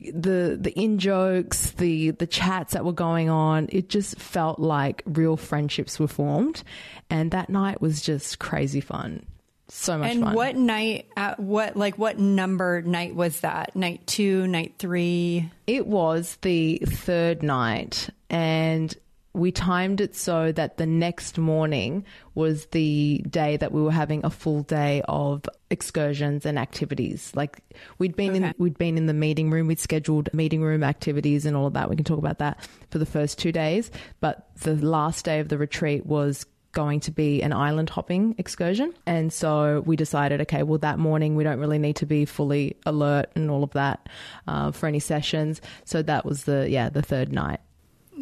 the 0.00 0.58
the 0.60 0.72
in 0.76 0.98
jokes 0.98 1.70
the 1.72 2.10
the 2.10 2.26
chats 2.26 2.72
that 2.72 2.84
were 2.84 2.92
going 2.92 3.30
on 3.30 3.68
it 3.70 3.88
just 3.88 4.18
felt 4.18 4.58
like 4.58 5.02
real 5.06 5.36
friendships 5.36 5.98
were 5.98 6.08
formed. 6.08 6.62
And 7.08 7.30
that 7.30 7.48
night 7.48 7.80
was 7.80 8.02
just 8.02 8.38
crazy 8.38 8.80
fun 8.80 9.24
so 9.72 9.98
much 9.98 10.10
And 10.10 10.22
fun 10.22 10.34
what 10.34 10.56
night? 10.56 11.08
At 11.16 11.40
what 11.40 11.76
like 11.76 11.98
what 11.98 12.18
number 12.18 12.82
night 12.82 13.14
was 13.14 13.40
that? 13.40 13.74
Night 13.74 14.06
two, 14.06 14.46
night 14.46 14.74
three. 14.78 15.50
It 15.66 15.86
was 15.86 16.36
the 16.42 16.78
third 16.84 17.42
night, 17.42 18.10
and 18.28 18.94
we 19.34 19.50
timed 19.50 20.02
it 20.02 20.14
so 20.14 20.52
that 20.52 20.76
the 20.76 20.84
next 20.84 21.38
morning 21.38 22.04
was 22.34 22.66
the 22.66 23.24
day 23.30 23.56
that 23.56 23.72
we 23.72 23.80
were 23.82 23.90
having 23.90 24.24
a 24.24 24.30
full 24.30 24.62
day 24.62 25.00
of 25.08 25.44
excursions 25.70 26.44
and 26.44 26.58
activities. 26.58 27.32
Like 27.34 27.58
we'd 27.98 28.14
been 28.14 28.36
in 28.36 28.54
we'd 28.58 28.76
been 28.76 28.98
in 28.98 29.06
the 29.06 29.14
meeting 29.14 29.50
room, 29.50 29.68
we'd 29.68 29.80
scheduled 29.80 30.32
meeting 30.34 30.62
room 30.62 30.82
activities 30.84 31.46
and 31.46 31.56
all 31.56 31.66
of 31.66 31.72
that. 31.72 31.88
We 31.88 31.96
can 31.96 32.04
talk 32.04 32.18
about 32.18 32.38
that 32.38 32.68
for 32.90 32.98
the 32.98 33.06
first 33.06 33.38
two 33.38 33.52
days, 33.52 33.90
but 34.20 34.50
the 34.60 34.74
last 34.74 35.24
day 35.24 35.40
of 35.40 35.48
the 35.48 35.56
retreat 35.56 36.04
was 36.04 36.44
going 36.72 37.00
to 37.00 37.10
be 37.10 37.42
an 37.42 37.52
island 37.52 37.90
hopping 37.90 38.34
excursion. 38.38 38.92
And 39.06 39.32
so 39.32 39.82
we 39.86 39.96
decided, 39.96 40.40
okay, 40.42 40.62
well, 40.62 40.78
that 40.78 40.98
morning 40.98 41.36
we 41.36 41.44
don't 41.44 41.58
really 41.60 41.78
need 41.78 41.96
to 41.96 42.06
be 42.06 42.24
fully 42.24 42.76
alert 42.86 43.30
and 43.34 43.50
all 43.50 43.62
of 43.62 43.70
that 43.72 44.08
uh, 44.48 44.72
for 44.72 44.86
any 44.86 45.00
sessions. 45.00 45.60
So 45.84 46.02
that 46.02 46.24
was 46.24 46.44
the, 46.44 46.68
yeah, 46.68 46.88
the 46.88 47.02
third 47.02 47.32
night. 47.32 47.60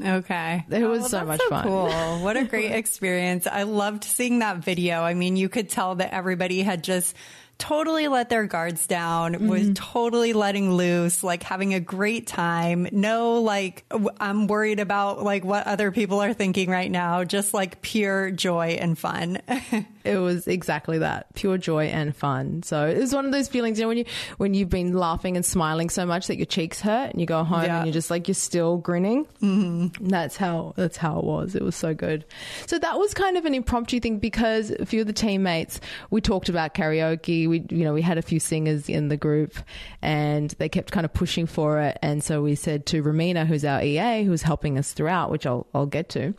Okay, 0.02 0.64
It 0.70 0.84
was 0.84 1.06
Oh, 1.06 1.08
so 1.08 1.16
that's 1.18 1.26
much 1.26 1.40
so 1.40 1.48
fun. 1.48 1.64
Cool. 1.64 2.22
What 2.22 2.36
a 2.36 2.44
great 2.48 2.72
experience. 2.72 3.46
I 3.46 3.64
loved 3.64 4.04
seeing 4.04 4.38
that 4.38 4.58
video. 4.58 5.02
I 5.02 5.14
mean, 5.14 5.36
you 5.36 5.48
could 5.48 5.68
tell 5.68 5.96
that 5.96 6.14
everybody 6.14 6.62
had 6.62 6.84
just 6.84 7.14
totally 7.60 8.08
let 8.08 8.28
their 8.30 8.46
guards 8.46 8.86
down, 8.88 9.46
was 9.46 9.60
Mm-hmm. 9.62 9.72
totally 9.74 10.32
letting 10.32 10.72
loose, 10.72 11.22
like 11.22 11.42
having 11.44 11.74
a 11.74 11.80
great 11.80 12.26
time. 12.26 12.88
No, 12.90 13.40
like, 13.42 13.84
w- 13.90 14.10
I'm 14.18 14.48
worried 14.48 14.80
about 14.80 15.22
like 15.22 15.44
what 15.44 15.66
other 15.68 15.92
people 15.92 16.20
are 16.20 16.32
thinking 16.34 16.68
right 16.70 16.90
now. 16.90 17.22
Just 17.22 17.54
like 17.54 17.80
pure 17.82 18.30
joy 18.32 18.78
and 18.80 18.98
fun. 18.98 19.38
It 20.04 20.16
was 20.18 20.46
exactly 20.46 20.98
that 20.98 21.34
pure 21.34 21.58
joy 21.58 21.86
and 21.86 22.14
fun. 22.16 22.62
So 22.62 22.86
it 22.86 22.98
was 22.98 23.14
one 23.14 23.26
of 23.26 23.32
those 23.32 23.48
feelings, 23.48 23.78
you 23.78 23.84
know, 23.84 23.88
when 23.88 23.98
you, 23.98 24.04
when 24.38 24.54
you've 24.54 24.68
been 24.70 24.94
laughing 24.94 25.36
and 25.36 25.44
smiling 25.44 25.90
so 25.90 26.06
much 26.06 26.26
that 26.28 26.36
your 26.36 26.46
cheeks 26.46 26.80
hurt 26.80 27.10
and 27.10 27.20
you 27.20 27.26
go 27.26 27.44
home 27.44 27.64
Yeah. 27.64 27.78
and 27.78 27.86
you're 27.86 27.92
just 27.92 28.10
like, 28.10 28.26
you're 28.28 28.34
still 28.34 28.78
grinning. 28.78 29.26
Mm-hmm. 29.42 30.08
That's 30.08 30.36
how, 30.36 30.72
that's 30.76 30.96
how 30.96 31.18
it 31.18 31.24
was. 31.24 31.54
It 31.54 31.62
was 31.62 31.76
so 31.76 31.94
good. 31.94 32.24
So 32.66 32.78
that 32.78 32.98
was 32.98 33.12
kind 33.14 33.36
of 33.36 33.44
an 33.44 33.54
impromptu 33.54 34.00
thing 34.00 34.18
because 34.18 34.70
a 34.70 34.86
few 34.86 35.02
of 35.02 35.06
the 35.06 35.12
teammates, 35.12 35.80
we 36.10 36.20
talked 36.20 36.48
about 36.48 36.74
karaoke. 36.74 37.48
We, 37.48 37.64
you 37.70 37.84
know, 37.84 37.92
we 37.92 38.02
had 38.02 38.18
a 38.18 38.22
few 38.22 38.40
singers 38.40 38.88
in 38.88 39.08
the 39.08 39.16
group 39.16 39.54
and 40.02 40.50
they 40.58 40.68
kept 40.68 40.92
kind 40.92 41.04
of 41.04 41.12
pushing 41.12 41.46
for 41.46 41.80
it. 41.80 41.98
And 42.02 42.24
so 42.24 42.42
we 42.42 42.54
said 42.54 42.86
to 42.86 43.02
Ramina, 43.02 43.46
who's 43.46 43.64
our 43.64 43.82
EA, 43.82 44.24
who's 44.24 44.42
helping 44.42 44.78
us 44.78 44.92
throughout, 44.92 45.30
which 45.30 45.46
I'll, 45.46 45.66
I'll 45.74 45.86
get 45.86 46.08
to. 46.10 46.34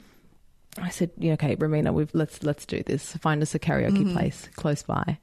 I 0.78 0.90
said, 0.90 1.12
yeah, 1.18 1.34
okay, 1.34 1.56
Ramina, 1.56 1.94
we've 1.94 2.14
let's 2.14 2.44
let's 2.44 2.66
do 2.66 2.84
this. 2.84 3.14
Find 3.18 3.42
us 3.42 3.54
a 3.56 3.60
karaoke 3.60 3.98
mm-hmm. 3.98 4.14
place 4.14 4.50
close 4.56 4.84
by. 4.84 5.18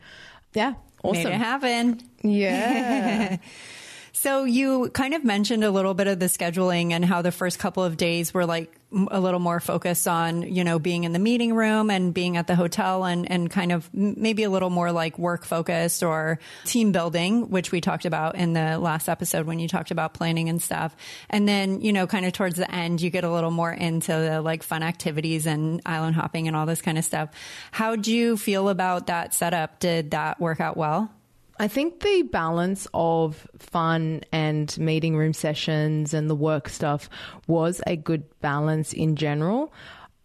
Yeah, 0.54 0.74
awesome. 1.02 1.24
Made 1.24 1.32
it 1.32 1.38
happen. 1.38 2.00
Yeah, 2.22 3.38
So 4.12 4.44
you 4.44 4.90
kind 4.90 5.14
of 5.14 5.24
mentioned 5.24 5.64
a 5.64 5.70
little 5.70 5.94
bit 5.94 6.06
of 6.06 6.18
the 6.18 6.26
scheduling 6.26 6.92
and 6.92 7.04
how 7.04 7.22
the 7.22 7.32
first 7.32 7.58
couple 7.58 7.84
of 7.84 7.96
days 7.96 8.32
were 8.32 8.46
like 8.46 8.74
a 9.10 9.20
little 9.20 9.40
more 9.40 9.60
focused 9.60 10.08
on, 10.08 10.42
you 10.42 10.64
know, 10.64 10.78
being 10.78 11.04
in 11.04 11.12
the 11.12 11.18
meeting 11.18 11.54
room 11.54 11.90
and 11.90 12.14
being 12.14 12.38
at 12.38 12.46
the 12.46 12.54
hotel 12.54 13.04
and, 13.04 13.30
and 13.30 13.50
kind 13.50 13.70
of 13.70 13.88
maybe 13.92 14.44
a 14.44 14.50
little 14.50 14.70
more 14.70 14.92
like 14.92 15.18
work 15.18 15.44
focused 15.44 16.02
or 16.02 16.38
team 16.64 16.90
building, 16.90 17.50
which 17.50 17.70
we 17.70 17.82
talked 17.82 18.06
about 18.06 18.34
in 18.36 18.54
the 18.54 18.78
last 18.78 19.08
episode 19.08 19.46
when 19.46 19.58
you 19.58 19.68
talked 19.68 19.90
about 19.90 20.14
planning 20.14 20.48
and 20.48 20.62
stuff. 20.62 20.96
And 21.28 21.46
then, 21.46 21.82
you 21.82 21.92
know, 21.92 22.06
kind 22.06 22.24
of 22.24 22.32
towards 22.32 22.56
the 22.56 22.70
end, 22.74 23.02
you 23.02 23.10
get 23.10 23.24
a 23.24 23.30
little 23.30 23.50
more 23.50 23.72
into 23.72 24.12
the 24.12 24.40
like 24.40 24.62
fun 24.62 24.82
activities 24.82 25.46
and 25.46 25.82
island 25.84 26.14
hopping 26.14 26.48
and 26.48 26.56
all 26.56 26.64
this 26.64 26.80
kind 26.80 26.96
of 26.96 27.04
stuff. 27.04 27.28
How'd 27.72 28.06
you 28.06 28.38
feel 28.38 28.70
about 28.70 29.08
that 29.08 29.34
setup? 29.34 29.80
Did 29.80 30.12
that 30.12 30.40
work 30.40 30.60
out 30.60 30.78
well? 30.78 31.12
I 31.60 31.68
think 31.68 32.00
the 32.00 32.22
balance 32.22 32.86
of 32.94 33.48
fun 33.58 34.22
and 34.32 34.76
meeting 34.78 35.16
room 35.16 35.32
sessions 35.32 36.14
and 36.14 36.30
the 36.30 36.34
work 36.34 36.68
stuff 36.68 37.10
was 37.46 37.80
a 37.86 37.96
good 37.96 38.24
balance 38.40 38.92
in 38.92 39.16
general. 39.16 39.72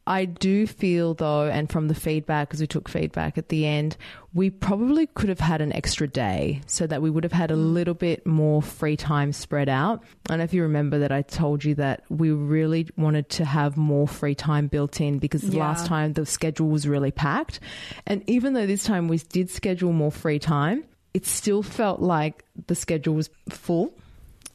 I 0.05 0.25
do 0.25 0.67
feel 0.67 1.13
though, 1.13 1.47
and 1.47 1.71
from 1.71 1.87
the 1.87 1.95
feedback, 1.95 2.49
because 2.49 2.59
we 2.59 2.67
took 2.67 2.89
feedback 2.89 3.37
at 3.37 3.47
the 3.47 3.65
end, 3.65 3.95
we 4.33 4.49
probably 4.49 5.07
could 5.07 5.29
have 5.29 5.39
had 5.39 5.61
an 5.61 5.71
extra 5.71 6.07
day 6.07 6.61
so 6.65 6.85
that 6.87 7.01
we 7.01 7.09
would 7.09 7.23
have 7.23 7.31
had 7.31 7.51
a 7.51 7.55
mm. 7.55 7.73
little 7.73 7.93
bit 7.93 8.25
more 8.25 8.61
free 8.61 8.97
time 8.97 9.31
spread 9.31 9.69
out. 9.69 10.03
And 10.29 10.41
if 10.41 10.53
you 10.53 10.63
remember 10.63 10.99
that 10.99 11.13
I 11.13 11.21
told 11.21 11.63
you 11.63 11.75
that 11.75 12.03
we 12.09 12.31
really 12.31 12.89
wanted 12.97 13.29
to 13.29 13.45
have 13.45 13.77
more 13.77 14.07
free 14.07 14.35
time 14.35 14.67
built 14.67 14.99
in 14.99 15.19
because 15.19 15.41
the 15.41 15.55
Yeah. 15.55 15.67
last 15.67 15.85
time 15.85 16.13
the 16.13 16.25
schedule 16.25 16.67
was 16.67 16.85
really 16.85 17.11
packed. 17.11 17.61
And 18.05 18.23
even 18.27 18.53
though 18.53 18.67
this 18.67 18.83
time 18.83 19.07
we 19.07 19.19
did 19.19 19.49
schedule 19.49 19.93
more 19.93 20.11
free 20.11 20.39
time, 20.39 20.83
it 21.13 21.25
still 21.25 21.63
felt 21.63 22.01
like 22.01 22.43
the 22.67 22.75
schedule 22.75 23.15
was 23.15 23.29
full. 23.49 23.93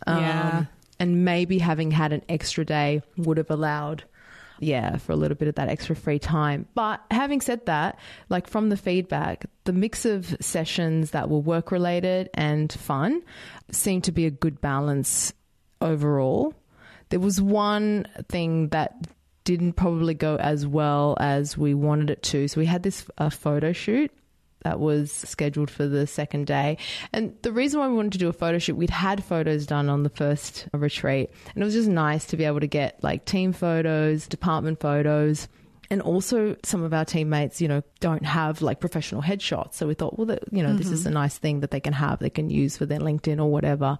Yeah. 0.06 0.64
And 1.00 1.24
maybe 1.24 1.58
having 1.58 1.90
had 1.90 2.12
an 2.12 2.22
extra 2.28 2.64
day 2.64 3.02
would 3.16 3.36
have 3.36 3.50
allowed 3.50 4.04
yeah, 4.60 4.96
for 4.96 5.12
a 5.12 5.16
little 5.16 5.36
bit 5.36 5.48
of 5.48 5.54
that 5.56 5.68
extra 5.68 5.94
free 5.94 6.18
time. 6.18 6.66
But 6.74 7.00
having 7.10 7.40
said 7.40 7.66
that, 7.66 7.98
like 8.28 8.48
from 8.48 8.68
the 8.68 8.76
feedback, 8.76 9.46
the 9.64 9.72
mix 9.72 10.04
of 10.04 10.36
sessions 10.40 11.12
that 11.12 11.28
were 11.28 11.38
work 11.38 11.70
related 11.70 12.30
and 12.34 12.72
fun 12.72 13.22
seemed 13.70 14.04
to 14.04 14.12
be 14.12 14.26
a 14.26 14.30
good 14.30 14.60
balance 14.60 15.32
overall. 15.80 16.54
There 17.10 17.20
was 17.20 17.40
one 17.40 18.06
thing 18.28 18.68
that 18.68 19.06
didn't 19.44 19.74
probably 19.74 20.14
go 20.14 20.36
as 20.36 20.66
well 20.66 21.16
as 21.20 21.56
we 21.56 21.72
wanted 21.72 22.10
it 22.10 22.22
to. 22.22 22.48
So 22.48 22.60
we 22.60 22.66
had 22.66 22.82
this 22.82 23.06
uh, 23.16 23.30
photo 23.30 23.72
shoot 23.72 24.10
that 24.62 24.80
was 24.80 25.12
scheduled 25.12 25.70
for 25.70 25.86
the 25.86 26.06
second 26.06 26.46
day. 26.46 26.78
And 27.12 27.34
the 27.42 27.52
reason 27.52 27.80
why 27.80 27.88
we 27.88 27.94
wanted 27.94 28.12
to 28.12 28.18
do 28.18 28.28
a 28.28 28.32
photo 28.32 28.58
shoot, 28.58 28.76
we'd 28.76 28.90
had 28.90 29.22
photos 29.24 29.66
done 29.66 29.88
on 29.88 30.02
the 30.02 30.10
first 30.10 30.68
retreat, 30.72 31.30
and 31.54 31.62
it 31.62 31.64
was 31.64 31.74
just 31.74 31.88
nice 31.88 32.26
to 32.26 32.36
be 32.36 32.44
able 32.44 32.60
to 32.60 32.66
get 32.66 33.02
like 33.02 33.24
team 33.24 33.52
photos, 33.52 34.26
department 34.26 34.80
photos. 34.80 35.48
And 35.90 36.02
also, 36.02 36.54
some 36.64 36.82
of 36.82 36.92
our 36.92 37.06
teammates, 37.06 37.62
you 37.62 37.68
know, 37.68 37.82
don't 38.00 38.26
have 38.26 38.60
like 38.60 38.78
professional 38.78 39.22
headshots. 39.22 39.72
So 39.72 39.86
we 39.86 39.94
thought, 39.94 40.18
well, 40.18 40.26
that, 40.26 40.44
you 40.52 40.62
know, 40.62 40.68
mm-hmm. 40.68 40.76
this 40.76 40.90
is 40.90 41.06
a 41.06 41.10
nice 41.10 41.38
thing 41.38 41.60
that 41.60 41.70
they 41.70 41.80
can 41.80 41.94
have, 41.94 42.18
they 42.18 42.28
can 42.28 42.50
use 42.50 42.76
for 42.76 42.84
their 42.84 42.98
LinkedIn 42.98 43.38
or 43.38 43.50
whatever. 43.50 43.98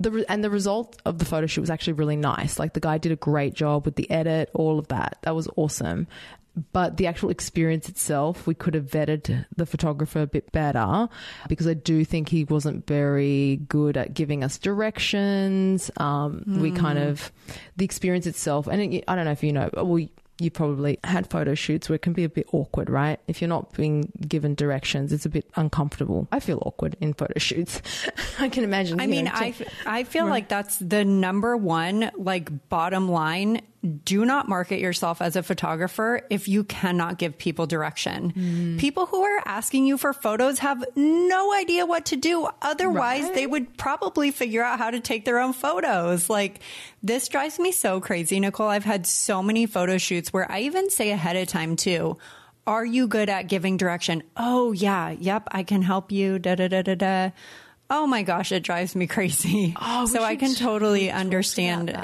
The 0.00 0.24
and 0.30 0.42
the 0.42 0.48
result 0.48 0.96
of 1.04 1.18
the 1.18 1.26
photo 1.26 1.46
shoot 1.46 1.60
was 1.60 1.68
actually 1.68 1.94
really 1.94 2.16
nice. 2.16 2.58
Like 2.58 2.72
the 2.72 2.80
guy 2.80 2.96
did 2.96 3.12
a 3.12 3.16
great 3.16 3.52
job 3.52 3.84
with 3.84 3.96
the 3.96 4.10
edit, 4.10 4.48
all 4.54 4.78
of 4.78 4.88
that. 4.88 5.18
That 5.22 5.34
was 5.34 5.48
awesome 5.56 6.06
but 6.72 6.96
the 6.96 7.06
actual 7.06 7.30
experience 7.30 7.88
itself, 7.88 8.46
we 8.46 8.54
could 8.54 8.74
have 8.74 8.86
vetted 8.86 9.46
the 9.56 9.66
photographer 9.66 10.22
a 10.22 10.26
bit 10.26 10.50
better 10.52 11.08
because 11.48 11.66
I 11.66 11.74
do 11.74 12.04
think 12.04 12.28
he 12.28 12.44
wasn't 12.44 12.86
very 12.86 13.56
good 13.68 13.96
at 13.96 14.14
giving 14.14 14.44
us 14.44 14.58
directions. 14.58 15.90
Um, 15.96 16.44
mm. 16.46 16.60
We 16.60 16.70
kind 16.70 16.98
hmm. 16.98 17.08
of, 17.08 17.32
the 17.76 17.84
experience 17.84 18.26
itself, 18.26 18.66
and 18.66 18.94
it, 18.94 19.04
I 19.08 19.14
don't 19.14 19.24
know 19.24 19.32
if 19.32 19.42
you 19.42 19.52
know, 19.52 19.70
well, 19.72 20.06
you 20.40 20.50
probably 20.50 20.98
had 21.02 21.28
photo 21.28 21.54
shoots 21.54 21.88
where 21.88 21.96
it 21.96 22.02
can 22.02 22.12
be 22.12 22.22
a 22.22 22.28
bit 22.28 22.46
awkward, 22.52 22.88
right? 22.88 23.18
If 23.26 23.40
you're 23.40 23.48
not 23.48 23.72
being 23.72 24.12
given 24.26 24.54
directions, 24.54 25.12
it's 25.12 25.26
a 25.26 25.28
bit 25.28 25.50
uncomfortable. 25.56 26.28
I 26.30 26.38
feel 26.38 26.62
awkward 26.64 26.96
in 27.00 27.14
photo 27.14 27.38
shoots. 27.38 27.82
I 28.38 28.48
can 28.48 28.62
imagine. 28.62 29.00
I 29.00 29.06
mean, 29.08 29.24
know, 29.24 29.32
I, 29.34 29.54
I 29.84 30.04
feel 30.04 30.24
right. 30.24 30.30
like 30.30 30.48
that's 30.48 30.78
the 30.78 31.04
number 31.04 31.56
one, 31.56 32.12
like, 32.16 32.68
bottom 32.68 33.08
line 33.08 33.62
do 34.04 34.24
not 34.24 34.48
market 34.48 34.80
yourself 34.80 35.22
as 35.22 35.36
a 35.36 35.42
photographer 35.42 36.22
if 36.30 36.48
you 36.48 36.64
cannot 36.64 37.16
give 37.16 37.38
people 37.38 37.66
direction. 37.66 38.32
Mm. 38.32 38.78
People 38.78 39.06
who 39.06 39.22
are 39.22 39.40
asking 39.46 39.86
you 39.86 39.96
for 39.96 40.12
photos 40.12 40.58
have 40.58 40.84
no 40.96 41.54
idea 41.54 41.86
what 41.86 42.06
to 42.06 42.16
do. 42.16 42.48
Otherwise, 42.60 43.24
right. 43.24 43.34
they 43.34 43.46
would 43.46 43.76
probably 43.76 44.32
figure 44.32 44.64
out 44.64 44.78
how 44.78 44.90
to 44.90 44.98
take 44.98 45.24
their 45.24 45.38
own 45.38 45.52
photos. 45.52 46.28
Like, 46.28 46.60
this 47.04 47.28
drives 47.28 47.60
me 47.60 47.70
so 47.70 48.00
crazy, 48.00 48.40
Nicole. 48.40 48.68
I've 48.68 48.84
had 48.84 49.06
so 49.06 49.42
many 49.42 49.66
photo 49.66 49.96
shoots 49.96 50.32
where 50.32 50.50
I 50.50 50.62
even 50.62 50.90
say 50.90 51.10
ahead 51.10 51.36
of 51.36 51.46
time, 51.46 51.76
too. 51.76 52.18
Are 52.66 52.84
you 52.84 53.06
good 53.06 53.30
at 53.30 53.48
giving 53.48 53.76
direction? 53.76 54.24
Oh, 54.36 54.72
yeah. 54.72 55.10
Yep. 55.10 55.48
I 55.52 55.62
can 55.62 55.82
help 55.82 56.10
you. 56.10 56.38
Da, 56.40 56.56
da, 56.56 56.68
da, 56.68 56.82
da, 56.82 56.94
da. 56.96 57.30
Oh 57.90 58.06
my 58.06 58.22
gosh, 58.22 58.50
it 58.50 58.64
drives 58.64 58.96
me 58.96 59.06
crazy. 59.08 59.74
Oh, 59.80 60.06
so 60.06 60.22
I 60.22 60.34
can 60.34 60.54
totally 60.54 61.10
understand 61.10 61.96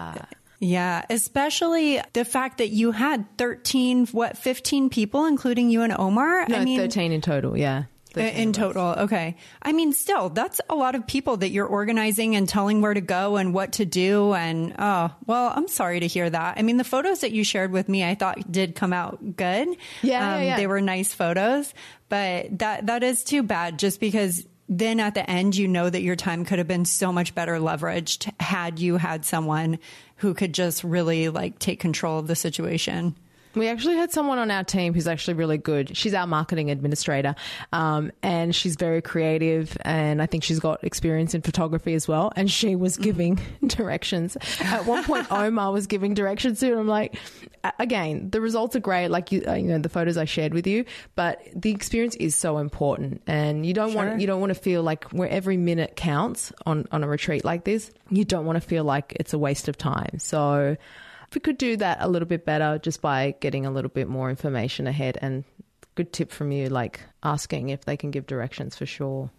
yeah, 0.64 1.04
especially 1.10 2.00
the 2.12 2.24
fact 2.24 2.58
that 2.58 2.68
you 2.68 2.92
had 2.92 3.26
13, 3.38 4.06
what, 4.06 4.38
15 4.38 4.90
people, 4.90 5.26
including 5.26 5.70
you 5.70 5.82
and 5.82 5.92
Omar? 5.92 6.46
No, 6.48 6.56
I 6.56 6.64
mean, 6.64 6.78
13 6.78 7.12
in 7.12 7.20
total, 7.20 7.56
yeah. 7.56 7.84
In 8.16 8.52
total, 8.52 8.90
okay. 8.90 9.36
I 9.60 9.72
mean, 9.72 9.92
still, 9.92 10.28
that's 10.28 10.60
a 10.70 10.76
lot 10.76 10.94
of 10.94 11.04
people 11.04 11.38
that 11.38 11.50
you're 11.50 11.66
organizing 11.66 12.36
and 12.36 12.48
telling 12.48 12.80
where 12.80 12.94
to 12.94 13.00
go 13.00 13.36
and 13.36 13.52
what 13.52 13.72
to 13.72 13.84
do. 13.84 14.34
And 14.34 14.72
oh, 14.78 15.12
well, 15.26 15.52
I'm 15.54 15.66
sorry 15.66 15.98
to 15.98 16.06
hear 16.06 16.30
that. 16.30 16.54
I 16.56 16.62
mean, 16.62 16.76
the 16.76 16.84
photos 16.84 17.20
that 17.20 17.32
you 17.32 17.42
shared 17.42 17.72
with 17.72 17.88
me, 17.88 18.04
I 18.04 18.14
thought 18.14 18.50
did 18.50 18.76
come 18.76 18.92
out 18.92 19.36
good. 19.36 19.68
Yeah, 20.02 20.34
um, 20.34 20.40
yeah, 20.40 20.42
yeah. 20.42 20.56
they 20.56 20.68
were 20.68 20.80
nice 20.80 21.12
photos, 21.12 21.74
but 22.08 22.56
that 22.60 22.86
that 22.86 23.02
is 23.02 23.24
too 23.24 23.42
bad. 23.42 23.80
Just 23.80 23.98
because 23.98 24.46
then 24.68 25.00
at 25.00 25.14
the 25.14 25.28
end, 25.28 25.56
you 25.56 25.68
know 25.68 25.90
that 25.90 26.02
your 26.02 26.16
time 26.16 26.44
could 26.44 26.58
have 26.58 26.68
been 26.68 26.84
so 26.84 27.12
much 27.12 27.34
better 27.34 27.58
leveraged 27.58 28.32
had 28.40 28.78
you 28.78 28.96
had 28.96 29.24
someone 29.24 29.78
who 30.16 30.34
could 30.34 30.54
just 30.54 30.84
really 30.84 31.28
like 31.28 31.58
take 31.58 31.80
control 31.80 32.18
of 32.18 32.26
the 32.26 32.36
situation. 32.36 33.14
We 33.54 33.68
actually 33.68 33.96
had 33.96 34.12
someone 34.12 34.38
on 34.38 34.50
our 34.50 34.64
team 34.64 34.94
who's 34.94 35.06
actually 35.06 35.34
really 35.34 35.58
good. 35.58 35.96
She's 35.96 36.14
our 36.14 36.26
marketing 36.26 36.70
administrator, 36.70 37.34
um, 37.72 38.12
and 38.22 38.54
she's 38.54 38.76
very 38.76 39.00
creative, 39.00 39.76
and 39.82 40.20
I 40.20 40.26
think 40.26 40.44
she's 40.44 40.60
got 40.60 40.82
experience 40.82 41.34
in 41.34 41.42
photography 41.42 41.94
as 41.94 42.08
well. 42.08 42.32
And 42.36 42.50
she 42.50 42.76
was 42.76 42.96
giving 42.96 43.40
directions. 43.66 44.36
At 44.60 44.86
one 44.86 45.04
point, 45.04 45.26
Omar 45.30 45.72
was 45.72 45.86
giving 45.86 46.14
directions 46.14 46.60
to, 46.60 46.70
and 46.70 46.80
I'm 46.80 46.88
like, 46.88 47.16
again, 47.78 48.30
the 48.30 48.40
results 48.40 48.76
are 48.76 48.80
great, 48.80 49.08
like 49.08 49.32
you, 49.32 49.44
uh, 49.46 49.54
you 49.54 49.68
know, 49.68 49.78
the 49.78 49.88
photos 49.88 50.16
I 50.16 50.24
shared 50.24 50.52
with 50.52 50.66
you, 50.66 50.84
but 51.14 51.40
the 51.54 51.70
experience 51.70 52.16
is 52.16 52.34
so 52.34 52.58
important, 52.58 53.22
and 53.26 53.64
you 53.64 53.72
don't 53.72 53.92
sure. 53.92 54.04
want 54.04 54.20
you 54.20 54.26
don't 54.26 54.40
want 54.40 54.50
to 54.50 54.60
feel 54.60 54.82
like 54.82 55.04
where 55.10 55.28
every 55.28 55.56
minute 55.56 55.96
counts 55.96 56.52
on 56.66 56.86
on 56.90 57.04
a 57.04 57.08
retreat 57.08 57.44
like 57.44 57.64
this. 57.64 57.90
You 58.10 58.24
don't 58.24 58.44
want 58.44 58.56
to 58.56 58.60
feel 58.60 58.84
like 58.84 59.14
it's 59.18 59.32
a 59.32 59.38
waste 59.38 59.68
of 59.68 59.76
time. 59.76 60.18
So 60.18 60.76
we 61.34 61.40
could 61.40 61.58
do 61.58 61.76
that 61.76 61.98
a 62.00 62.08
little 62.08 62.28
bit 62.28 62.44
better 62.44 62.78
just 62.78 63.00
by 63.00 63.34
getting 63.40 63.66
a 63.66 63.70
little 63.70 63.90
bit 63.90 64.08
more 64.08 64.30
information 64.30 64.86
ahead. 64.86 65.18
And 65.20 65.44
good 65.94 66.12
tip 66.12 66.30
from 66.30 66.52
you, 66.52 66.68
like 66.68 67.00
asking 67.22 67.70
if 67.70 67.84
they 67.84 67.96
can 67.96 68.10
give 68.10 68.26
directions 68.26 68.76
for 68.76 68.86
sure. 68.86 69.30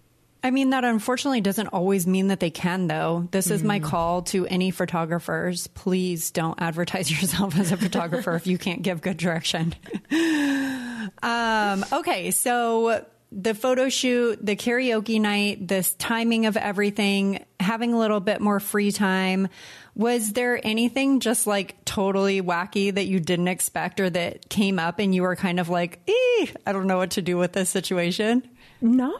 I 0.43 0.51
mean, 0.51 0.69
that 0.69 0.84
unfortunately 0.84 1.41
doesn't 1.41 1.69
always 1.69 2.05
mean 2.05 2.27
that 2.27 2.39
they 2.39 2.51
can, 2.51 2.86
though. 2.86 3.27
This 3.31 3.49
is 3.49 3.63
my 3.63 3.79
mm. 3.79 3.84
call 3.84 4.21
to 4.23 4.45
any 4.45 4.69
photographers. 4.69 5.65
Please 5.67 6.29
don't 6.29 6.62
advertise 6.62 7.10
yourself 7.21 7.58
as 7.58 7.71
a 7.71 7.77
photographer 7.77 8.36
if 8.36 8.45
you 8.45 8.60
can't 8.60 8.84
give 8.84 9.01
good 9.01 9.17
direction. 9.17 9.73
um, 11.23 11.84
okay, 11.91 12.29
so 12.29 13.03
the 13.35 13.53
photo 13.53 13.89
shoot, 13.89 14.43
the 14.43 14.55
karaoke 14.55 15.19
night, 15.19 15.67
this 15.67 15.93
timing 15.95 16.45
of 16.45 16.55
everything, 16.55 17.43
having 17.59 17.93
a 17.93 17.99
little 17.99 18.21
bit 18.21 18.39
more 18.39 18.61
free 18.61 18.93
time. 18.93 19.49
Was 19.93 20.31
there 20.31 20.59
anything 20.65 21.19
just 21.19 21.45
like 21.45 21.83
totally 21.83 22.41
wacky 22.41 22.95
that 22.95 23.05
you 23.05 23.19
didn't 23.19 23.49
expect 23.49 23.99
or 23.99 24.09
that 24.09 24.47
came 24.49 24.79
up 24.79 24.99
and 24.99 25.13
you 25.13 25.21
were 25.23 25.35
kind 25.35 25.59
of 25.59 25.67
like, 25.67 25.99
eh, 26.07 26.45
I 26.65 26.71
don't 26.71 26.87
know 26.87 26.97
what 26.97 27.11
to 27.11 27.21
do 27.21 27.37
with 27.37 27.51
this 27.51 27.69
situation? 27.69 28.47
No, 28.81 29.17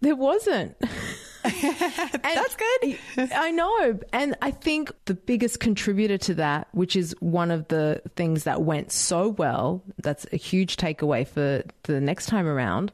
there 0.00 0.16
wasn't. 0.16 0.76
That's 1.42 2.56
good. 2.56 2.98
I 3.32 3.50
know. 3.50 3.98
And 4.12 4.36
I 4.42 4.52
think 4.52 4.92
the 5.06 5.14
biggest 5.14 5.58
contributor 5.58 6.18
to 6.18 6.34
that, 6.34 6.68
which 6.72 6.94
is 6.94 7.16
one 7.20 7.50
of 7.50 7.66
the 7.68 8.02
things 8.14 8.44
that 8.44 8.62
went 8.62 8.92
so 8.92 9.28
well, 9.28 9.82
that's 9.98 10.26
a 10.32 10.36
huge 10.36 10.76
takeaway 10.76 11.26
for, 11.26 11.62
for 11.82 11.92
the 11.92 12.00
next 12.00 12.26
time 12.26 12.46
around, 12.46 12.92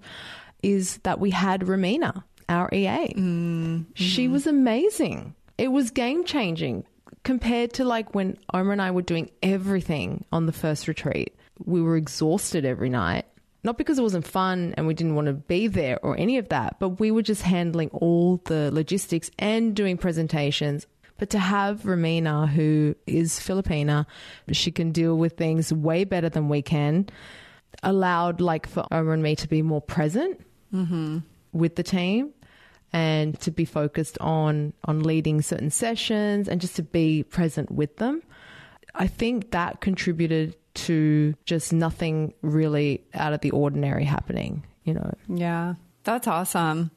is 0.63 0.99
that 0.99 1.21
we 1.21 1.31
had 1.31 1.63
Romina, 1.63 2.25
our 2.49 2.69
EA. 2.73 3.13
Mm-hmm. 3.15 3.83
She 3.95 4.29
was 4.29 4.47
amazing. 4.47 5.35
It 5.59 5.69
was 5.69 5.91
game 5.91 6.25
changing 6.25 6.85
compared 7.25 7.73
to 7.75 7.85
like 7.85 8.15
when 8.15 8.39
Omar 8.55 8.73
and 8.73 8.83
I 8.83 8.91
were 8.91 9.03
doing 9.03 9.31
everything 9.43 10.25
on 10.33 10.47
the 10.47 10.53
first 10.53 10.87
retreat. 10.87 11.35
We 11.65 11.83
were 11.83 11.97
exhausted 11.97 12.65
every 12.65 12.89
night. 12.89 13.25
Not 13.65 13.79
because 13.79 13.99
it 13.99 14.03
wasn't 14.03 14.27
fun 14.27 14.75
and 14.77 14.87
we 14.87 14.95
didn't 14.95 15.17
want 15.17 15.27
to 15.27 15.33
be 15.33 15.67
there 15.67 15.99
or 16.05 16.17
any 16.17 16.39
of 16.39 16.51
that, 16.51 16.79
but 16.79 17.01
we 17.01 17.11
were 17.11 17.23
just 17.23 17.43
handling 17.43 17.91
all 17.91 18.37
the 18.45 18.71
logistics 18.71 19.29
and 19.41 19.75
doing 19.75 19.97
presentations. 19.97 20.87
But 21.19 21.31
to 21.31 21.41
have 21.41 21.83
Romina, 21.83 22.49
who 22.49 22.95
is 23.09 23.41
Filipina, 23.41 24.07
she 24.53 24.71
can 24.71 24.93
deal 24.93 25.17
with 25.17 25.37
things 25.37 25.73
way 25.73 26.05
better 26.05 26.29
than 26.29 26.49
we 26.49 26.63
can, 26.63 27.09
allowed 27.83 28.41
like 28.41 28.67
for 28.67 28.87
Omar 28.91 29.15
and 29.15 29.23
me 29.23 29.37
to 29.37 29.49
be 29.49 29.63
more 29.63 29.81
present 29.81 30.41
mm-hmm. 30.73 31.19
with 31.53 31.77
the 31.77 31.83
team 31.83 32.33
and 32.93 33.39
to 33.41 33.51
be 33.51 33.65
focused 33.65 34.19
on 34.19 34.73
on 34.85 35.03
leading 35.03 35.43
certain 35.43 35.71
sessions 35.71 36.49
and 36.49 36.61
just 36.61 36.77
to 36.77 36.83
be 36.83 37.23
present 37.23 37.71
with 37.71 37.97
them. 37.97 38.23
I 38.95 39.07
think 39.07 39.51
that 39.51 39.81
contributed 39.81 40.57
to 40.75 41.35
just 41.45 41.73
nothing 41.73 42.35
really 42.43 43.05
out 43.15 43.33
of 43.33 43.41
the 43.41 43.51
ordinary 43.51 44.05
happening, 44.05 44.65
you 44.85 44.95
know. 44.95 45.13
Yeah. 45.29 45.75
That's 46.05 46.29
awesome. 46.29 46.91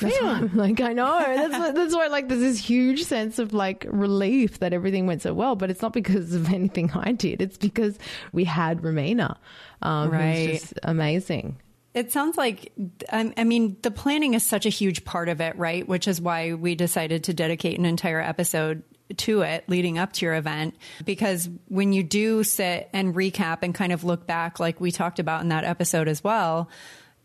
That's 0.00 0.20
yeah. 0.20 0.48
like 0.54 0.80
I 0.80 0.92
know 0.92 1.18
that's 1.18 1.74
that's 1.74 1.94
why 1.94 2.08
like 2.08 2.28
there's 2.28 2.40
this 2.40 2.58
huge 2.58 3.04
sense 3.04 3.38
of 3.38 3.52
like 3.54 3.86
relief 3.88 4.58
that 4.58 4.72
everything 4.72 5.06
went 5.06 5.22
so 5.22 5.32
well, 5.32 5.56
but 5.56 5.70
it's 5.70 5.82
not 5.82 5.92
because 5.92 6.34
of 6.34 6.48
anything 6.52 6.90
I 6.92 7.12
did. 7.12 7.40
It's 7.40 7.56
because 7.56 7.98
we 8.32 8.44
had 8.44 8.82
Romina, 8.82 9.36
um, 9.82 10.10
right? 10.10 10.50
Who's 10.50 10.60
just 10.60 10.74
amazing. 10.82 11.60
It 11.94 12.12
sounds 12.12 12.36
like, 12.36 12.72
I 13.10 13.44
mean, 13.44 13.78
the 13.80 13.90
planning 13.90 14.34
is 14.34 14.44
such 14.44 14.66
a 14.66 14.68
huge 14.68 15.06
part 15.06 15.30
of 15.30 15.40
it, 15.40 15.56
right? 15.56 15.88
Which 15.88 16.06
is 16.06 16.20
why 16.20 16.52
we 16.52 16.74
decided 16.74 17.24
to 17.24 17.32
dedicate 17.32 17.78
an 17.78 17.86
entire 17.86 18.20
episode 18.20 18.82
to 19.16 19.40
it 19.40 19.64
leading 19.66 19.96
up 19.96 20.12
to 20.14 20.26
your 20.26 20.34
event. 20.34 20.74
Because 21.06 21.48
when 21.68 21.94
you 21.94 22.02
do 22.02 22.44
sit 22.44 22.90
and 22.92 23.14
recap 23.14 23.58
and 23.62 23.74
kind 23.74 23.92
of 23.92 24.04
look 24.04 24.26
back, 24.26 24.60
like 24.60 24.78
we 24.78 24.90
talked 24.90 25.18
about 25.18 25.40
in 25.40 25.48
that 25.48 25.64
episode 25.64 26.06
as 26.06 26.22
well, 26.22 26.68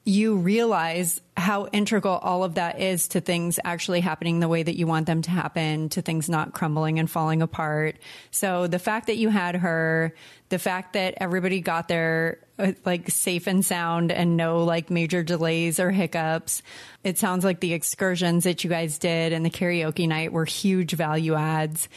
you 0.04 0.38
realize 0.38 1.22
how 1.38 1.68
integral 1.68 2.18
all 2.18 2.44
of 2.44 2.56
that 2.56 2.80
is 2.80 3.10
to 3.10 3.22
things 3.22 3.60
actually 3.64 4.02
happening 4.02 4.40
the 4.40 4.48
way 4.48 4.64
that 4.64 4.76
you 4.76 4.88
want 4.88 5.06
them 5.06 5.22
to 5.22 5.30
happen, 5.30 5.90
to 5.90 6.02
things 6.02 6.28
not 6.28 6.54
crumbling 6.54 6.98
and 6.98 7.10
falling 7.10 7.42
apart. 7.44 7.98
So 8.32 8.66
the 8.66 8.80
fact 8.80 9.08
that 9.08 9.18
you 9.18 9.30
had 9.30 9.56
her, 9.58 10.16
the 10.50 10.58
fact 10.58 10.94
that 10.94 11.16
everybody 11.18 11.62
got 11.62 11.88
there 11.88 12.40
uh, 12.58 12.74
like 12.84 13.10
safe 13.10 13.46
and 13.46 13.64
sound 13.64 14.12
and 14.12 14.38
no 14.38 14.64
like 14.64 14.90
major 14.90 15.24
delays 15.24 15.80
or 15.80 15.92
hiccups. 15.92 16.64
It 17.04 17.18
sounds 17.18 17.46
like 17.46 17.60
the 17.60 17.74
excursions 17.74 18.44
that 18.44 18.64
you 18.64 18.70
guys 18.70 18.98
did 18.98 19.34
and 19.34 19.46
the 19.46 19.50
karaoke 19.50 20.08
night 20.08 20.32
were 20.34 20.46
huge 20.46 20.94
value 20.94 21.36
adds. 21.36 21.90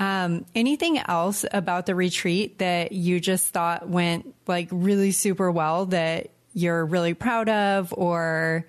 Um, 0.00 0.44
anything 0.54 0.98
else 0.98 1.44
about 1.50 1.86
the 1.86 1.94
retreat 1.96 2.58
that 2.58 2.92
you 2.92 3.18
just 3.18 3.48
thought 3.48 3.88
went 3.88 4.32
like 4.46 4.68
really 4.70 5.10
super 5.10 5.50
well 5.50 5.86
that 5.86 6.30
you're 6.58 6.84
really 6.84 7.14
proud 7.14 7.48
of 7.48 7.94
or 7.96 8.66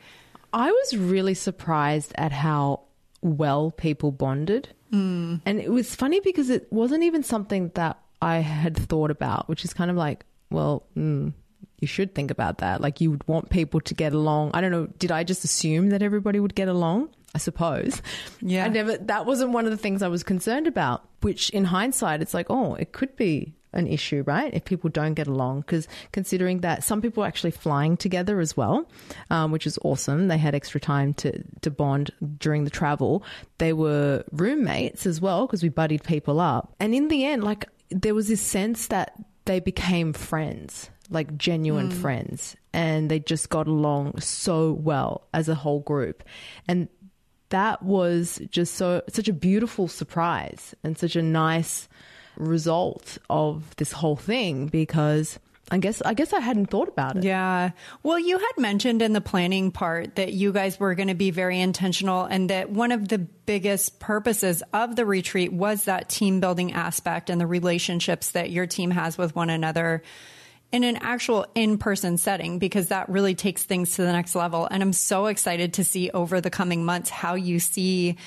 I 0.54 0.71
was 0.71 0.97
really 0.97 1.34
surprised 1.34 2.13
at 2.15 2.32
how 2.32 2.82
well 3.21 3.71
people 3.71 4.12
bonded. 4.12 4.69
Mm. 4.93 5.41
And 5.45 5.60
it 5.60 5.71
was 5.71 5.95
funny 5.95 6.19
because 6.19 6.49
it 6.49 6.71
wasn't 6.71 7.04
even 7.04 7.23
something 7.23 7.71
that 7.75 7.99
I 8.21 8.38
had 8.38 8.78
thought 8.78 9.12
about, 9.12 9.47
which 9.47 9.63
is 9.65 9.73
kind 9.73 9.91
of 9.91 9.97
like, 9.97 10.25
well, 10.49 10.86
mm, 10.95 11.34
you 11.80 11.88
should 11.88 12.15
think 12.15 12.32
about 12.32 12.60
that. 12.60 12.82
Like 12.82 13.02
you 13.02 13.12
would 13.12 13.28
want 13.28 13.49
people 13.49 13.82
to 13.82 13.93
get 13.93 14.13
along. 14.13 14.52
I 14.54 14.62
don't 14.62 14.71
know. 14.71 14.88
Did 14.97 15.12
I 15.12 15.23
just 15.23 15.43
assume 15.43 15.89
that 15.89 16.02
everybody 16.02 16.39
would 16.39 16.56
get 16.56 16.67
along? 16.67 17.10
I 17.36 17.38
suppose. 17.38 18.02
Yeah. 18.41 18.65
I 18.65 18.69
never, 18.69 18.97
that 18.97 19.28
wasn't 19.28 19.52
one 19.52 19.65
of 19.65 19.71
the 19.71 19.78
things 19.78 20.02
I 20.02 20.08
was 20.08 20.23
concerned 20.23 20.65
about, 20.65 21.08
which 21.21 21.52
in 21.52 21.65
hindsight, 21.65 22.21
it's 22.21 22.34
like, 22.34 22.47
oh, 22.49 22.73
it 22.73 22.91
could 22.91 23.15
be 23.15 23.54
an 23.73 23.88
issue, 23.88 24.23
right? 24.25 24.53
If 24.53 24.65
people 24.65 24.89
don't 24.89 25.13
get 25.13 25.27
along, 25.27 25.62
because 25.62 25.88
considering 26.12 26.62
that 26.62 26.84
some 26.84 27.01
people 27.01 27.23
are 27.23 27.27
actually 27.27 27.51
flying 27.51 27.97
together 27.97 28.39
as 28.39 28.58
well, 28.58 28.89
um, 29.29 29.51
which 29.51 29.67
is 29.67 29.77
awesome. 29.84 30.27
They 30.27 30.38
had 30.38 30.55
extra 30.55 30.79
time 30.79 31.13
to, 31.15 31.43
to 31.62 31.69
bond 31.69 32.12
during 32.39 32.63
the 32.63 32.69
travel. 32.69 33.23
They 33.58 33.73
were 33.73 34.23
roommates 34.32 35.05
as 35.05 35.21
well, 35.21 35.45
because 35.45 35.63
we 35.63 35.69
buddied 35.69 36.03
people 36.03 36.39
up. 36.39 36.73
And 36.79 36.95
in 36.95 37.10
the 37.10 37.25
end, 37.25 37.43
like, 37.43 37.67
there 37.89 38.15
was 38.15 38.27
this 38.27 38.41
sense 38.41 38.88
that 38.88 39.13
they 39.45 39.60
became 39.60 40.13
friends, 40.13 40.89
like 41.10 41.38
genuine 41.38 41.89
mm. 41.89 42.01
friends, 42.01 42.55
and 42.71 43.10
they 43.10 43.19
just 43.19 43.49
got 43.49 43.67
along 43.67 44.19
so 44.19 44.73
well 44.73 45.27
as 45.34 45.49
a 45.49 45.55
whole 45.55 45.79
group. 45.79 46.23
And 46.67 46.88
that 47.49 47.82
was 47.82 48.39
just 48.51 48.75
so 48.75 49.01
such 49.10 49.27
a 49.27 49.34
beautiful 49.34 49.88
surprise 49.88 50.75
and 50.84 50.97
such 50.97 51.15
a 51.15 51.23
nice 51.23 51.89
result 52.39 53.17
of 53.30 53.75
this 53.75 53.91
whole 53.91 54.15
thing 54.15 54.67
because 54.67 55.38
I 55.71 55.78
guess 55.78 56.02
I 56.02 56.13
guess 56.13 56.34
I 56.34 56.39
hadn't 56.39 56.67
thought 56.67 56.88
about 56.88 57.17
it. 57.17 57.23
Yeah. 57.23 57.71
Well, 58.02 58.19
you 58.19 58.38
had 58.38 58.52
mentioned 58.58 59.02
in 59.02 59.13
the 59.13 59.21
planning 59.21 59.71
part 59.71 60.15
that 60.15 60.34
you 60.34 60.52
guys 60.52 60.80
were 60.80 60.95
going 60.95 61.10
to 61.10 61.15
be 61.15 61.32
very 61.32 61.60
intentional 61.60 62.25
and 62.25 62.49
that 62.49 62.71
one 62.71 62.91
of 62.91 63.08
the 63.08 63.19
biggest 63.19 63.99
purposes 63.99 64.63
of 64.73 64.95
the 64.95 65.06
retreat 65.06 65.54
was 65.54 65.86
that 65.86 66.10
team 66.10 66.39
building 66.39 66.73
aspect 66.73 67.30
and 67.30 67.39
the 67.39 67.47
relationships 67.47 68.32
that 68.32 68.49
your 68.49 68.65
team 68.65 68.91
has 68.91 69.17
with 69.17 69.36
one 69.36 69.49
another 69.49 70.02
in 70.71 70.84
an 70.84 70.97
actual 70.97 71.47
in-person 71.56 72.17
setting 72.17 72.60
because 72.60 72.89
that 72.89 73.10
really 73.10 73.34
takes 73.34 73.63
things 73.63 73.95
to 73.95 74.04
the 74.04 74.12
next 74.12 74.36
level 74.36 74.67
and 74.69 74.84
I'm 74.84 74.93
so 74.93 75.25
excited 75.25 75.73
to 75.73 75.84
see 75.84 76.12
over 76.12 76.41
the 76.41 76.52
coming 76.52 76.86
months 76.86 77.10
how 77.10 77.36
you 77.36 77.60
see 77.60 78.17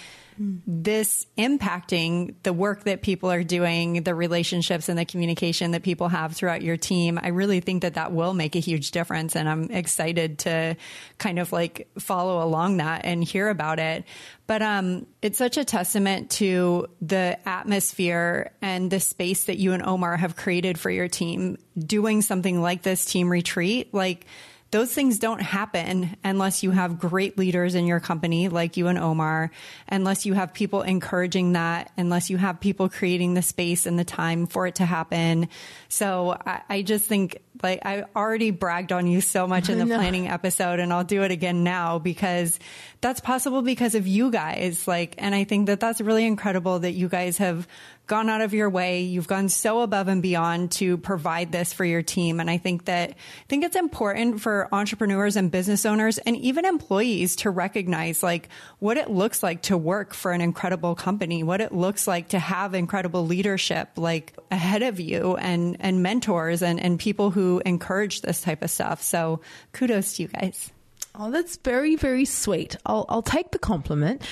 this 0.67 1.27
impacting 1.37 2.35
the 2.43 2.53
work 2.53 2.85
that 2.85 3.03
people 3.03 3.31
are 3.31 3.43
doing, 3.43 4.03
the 4.03 4.15
relationships 4.15 4.89
and 4.89 4.99
the 4.99 5.05
communication 5.05 5.73
that 5.73 5.83
people 5.83 6.09
have 6.09 6.35
throughout 6.35 6.63
your 6.63 6.77
team, 6.77 7.19
I 7.23 7.29
really 7.29 7.61
think 7.61 7.83
that 7.83 7.95
that 7.95 8.13
will 8.13 8.35
make 8.35 8.57
a 8.57 8.59
huge 8.59 8.91
difference. 8.91 9.37
And 9.37 9.49
I'm 9.49 9.71
excited 9.71 10.41
to 10.41 10.77
kind 11.19 11.39
of 11.39 11.53
like 11.53 11.89
follow 11.99 12.43
along 12.43 12.79
that 12.79 13.05
and 13.05 13.23
hear 13.23 13.49
about 13.49 13.79
it. 13.79 14.05
But 14.47 14.63
um, 14.63 15.07
it's 15.23 15.39
such 15.39 15.57
a 15.57 15.65
testament 15.65 16.31
to 16.33 16.89
the 17.01 17.39
atmosphere 17.49 18.53
and 18.61 18.91
the 18.91 19.01
space 19.01 19.45
that 19.45 19.59
you 19.59 19.73
and 19.73 19.83
Omar 19.83 20.17
have 20.17 20.37
created 20.37 20.79
for 20.79 20.91
your 20.91 21.09
team 21.09 21.57
doing 21.79 22.23
something 22.23 22.61
like 22.61 22.83
this 22.83 23.05
team 23.05 23.31
retreat. 23.31 23.95
Like, 23.95 24.27
those 24.73 24.93
things 24.93 25.19
don't 25.19 25.41
happen 25.41 26.17
unless 26.25 26.63
you 26.63 26.71
have 26.71 26.99
great 26.99 27.37
leaders 27.37 27.75
in 27.75 27.87
your 27.87 28.01
company 28.01 28.49
like 28.49 28.79
you 28.79 28.89
and 28.89 28.99
Omar, 28.99 29.51
unless 29.87 30.25
you 30.25 30.33
have 30.33 30.55
people 30.55 30.81
encouraging 30.81 31.53
that, 31.53 31.93
unless 31.99 32.31
you 32.31 32.39
have 32.39 32.59
people 32.59 32.89
creating 32.89 33.35
the 33.35 33.43
space 33.43 33.85
and 33.85 33.99
the 33.99 34.05
time 34.05 34.47
for 34.47 34.67
it 34.67 34.77
to 34.77 34.87
happen. 34.87 35.49
So 35.89 36.37
I, 36.45 36.63
I 36.69 36.83
just 36.83 37.05
think 37.05 37.43
like 37.63 37.85
I 37.85 38.05
already 38.15 38.51
bragged 38.51 38.93
on 38.93 39.07
you 39.07 39.21
so 39.21 39.47
much 39.47 39.69
in 39.69 39.79
the 39.79 39.87
planning 39.87 40.29
episode 40.29 40.81
and 40.81 40.93
I'll 40.93 41.05
do 41.05 41.23
it 41.23 41.31
again 41.31 41.65
now 41.65 41.99
because 41.99 42.59
that's 43.01 43.21
possible 43.21 43.63
because 43.63 43.95
of 43.95 44.07
you 44.07 44.31
guys. 44.31 44.87
Like, 44.87 45.17
and 45.19 45.35
I 45.35 45.45
think 45.45 45.67
that 45.67 45.81
that's 45.81 46.01
really 46.01 46.25
incredible 46.25 46.79
that 46.81 46.93
you 46.93 47.09
guys 47.09 47.39
have 47.39 47.67
gone 48.07 48.29
out 48.29 48.41
of 48.41 48.53
your 48.53 48.69
way. 48.69 49.03
You've 49.03 49.29
gone 49.29 49.49
so 49.49 49.81
above 49.81 50.09
and 50.09 50.23
beyond 50.23 50.73
to 50.73 50.99
provide 50.99 51.53
this 51.53 51.73
for 51.73 51.85
your 51.85 52.03
team. 52.03 52.41
And 52.41 52.51
I 52.51 52.59
think 52.59 52.85
that, 52.87 53.11
I 53.11 53.15
think 53.49 53.65
it's 53.65 53.77
important 53.77 54.41
for 54.41 54.69
entrepreneurs 54.73 55.37
and 55.37 55.51
business 55.51 55.87
owners 55.87 56.19
and 56.19 56.37
even 56.37 56.65
employees 56.65 57.37
to 57.37 57.51
recognize 57.51 58.23
like 58.23 58.49
what 58.81 58.97
it 58.97 59.11
looks 59.11 59.43
like 59.43 59.63
to 59.63 59.79
work 59.79 60.15
for 60.15 60.33
an 60.33 60.41
incredible 60.41 60.95
company, 60.95 61.43
what 61.43 61.61
it 61.61 61.73
looks 61.73 62.07
like 62.07 62.29
to 62.29 62.39
have 62.39 62.75
incredible 62.75 63.25
leadership 63.25 63.91
like 63.97 64.37
ahead 64.51 64.83
of 64.83 64.99
you 65.01 65.37
and, 65.37 65.77
and 65.81 66.03
mentors 66.03 66.61
and, 66.61 66.81
and 66.81 66.99
people 66.99 67.31
who 67.31 67.52
encourage 67.61 68.23
this 68.23 68.41
type 68.41 68.63
of 68.63 68.71
stuff. 68.71 69.03
So 69.03 69.41
kudos 69.73 70.15
to 70.15 70.23
you 70.23 70.29
guys. 70.29 70.73
Oh, 71.15 71.31
that's 71.31 71.57
very, 71.57 71.97
very 71.97 72.25
sweet. 72.25 72.77
I'll, 72.87 73.05
I'll 73.09 73.23
take 73.23 73.51
the 73.51 73.59
compliment, 73.59 74.23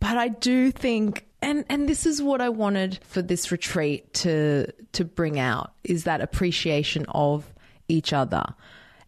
but 0.00 0.16
I 0.16 0.28
do 0.28 0.70
think 0.70 1.26
and 1.42 1.64
and 1.68 1.88
this 1.88 2.06
is 2.06 2.22
what 2.22 2.40
I 2.40 2.48
wanted 2.48 3.00
for 3.02 3.20
this 3.20 3.50
retreat 3.50 4.14
to 4.14 4.66
to 4.92 5.04
bring 5.04 5.38
out 5.38 5.72
is 5.82 6.04
that 6.04 6.20
appreciation 6.20 7.04
of 7.08 7.52
each 7.88 8.12
other. 8.12 8.44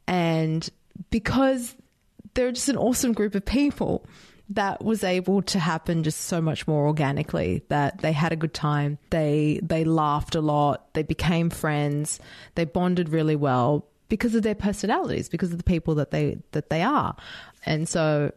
And 0.07 0.69
because 1.11 1.77
they're 2.35 2.53
just 2.53 2.69
an 2.69 2.77
awesome 2.77 3.13
group 3.13 3.35
of 3.35 3.45
people 3.45 4.05
that 4.51 4.85
was 4.85 5.03
able 5.03 5.43
to 5.43 5.59
happen 5.59 6.03
just 6.03 6.23
so 6.23 6.41
much 6.41 6.67
more 6.67 6.87
organically 6.87 7.63
that 7.69 7.99
they 7.99 8.13
had 8.13 8.33
a 8.33 8.37
good 8.37 8.55
time. 8.55 8.99
They 9.11 9.61
they 9.63 9.85
laughed 9.85 10.35
a 10.35 10.41
lot. 10.41 10.93
They 10.95 11.03
became 11.03 11.51
friends. 11.51 12.21
They 12.55 12.65
bonded 12.65 13.09
really 13.09 13.37
well 13.37 13.87
because 14.09 14.35
of 14.35 14.43
their 14.43 14.55
personalities 14.55 15.29
because 15.29 15.53
of 15.53 15.59
the 15.59 15.65
people 15.65 15.95
that 15.97 16.11
they 16.11 16.39
that 16.53 16.71
they 16.71 16.83
are. 16.83 17.17
And 17.65 17.89
so 17.89 18.33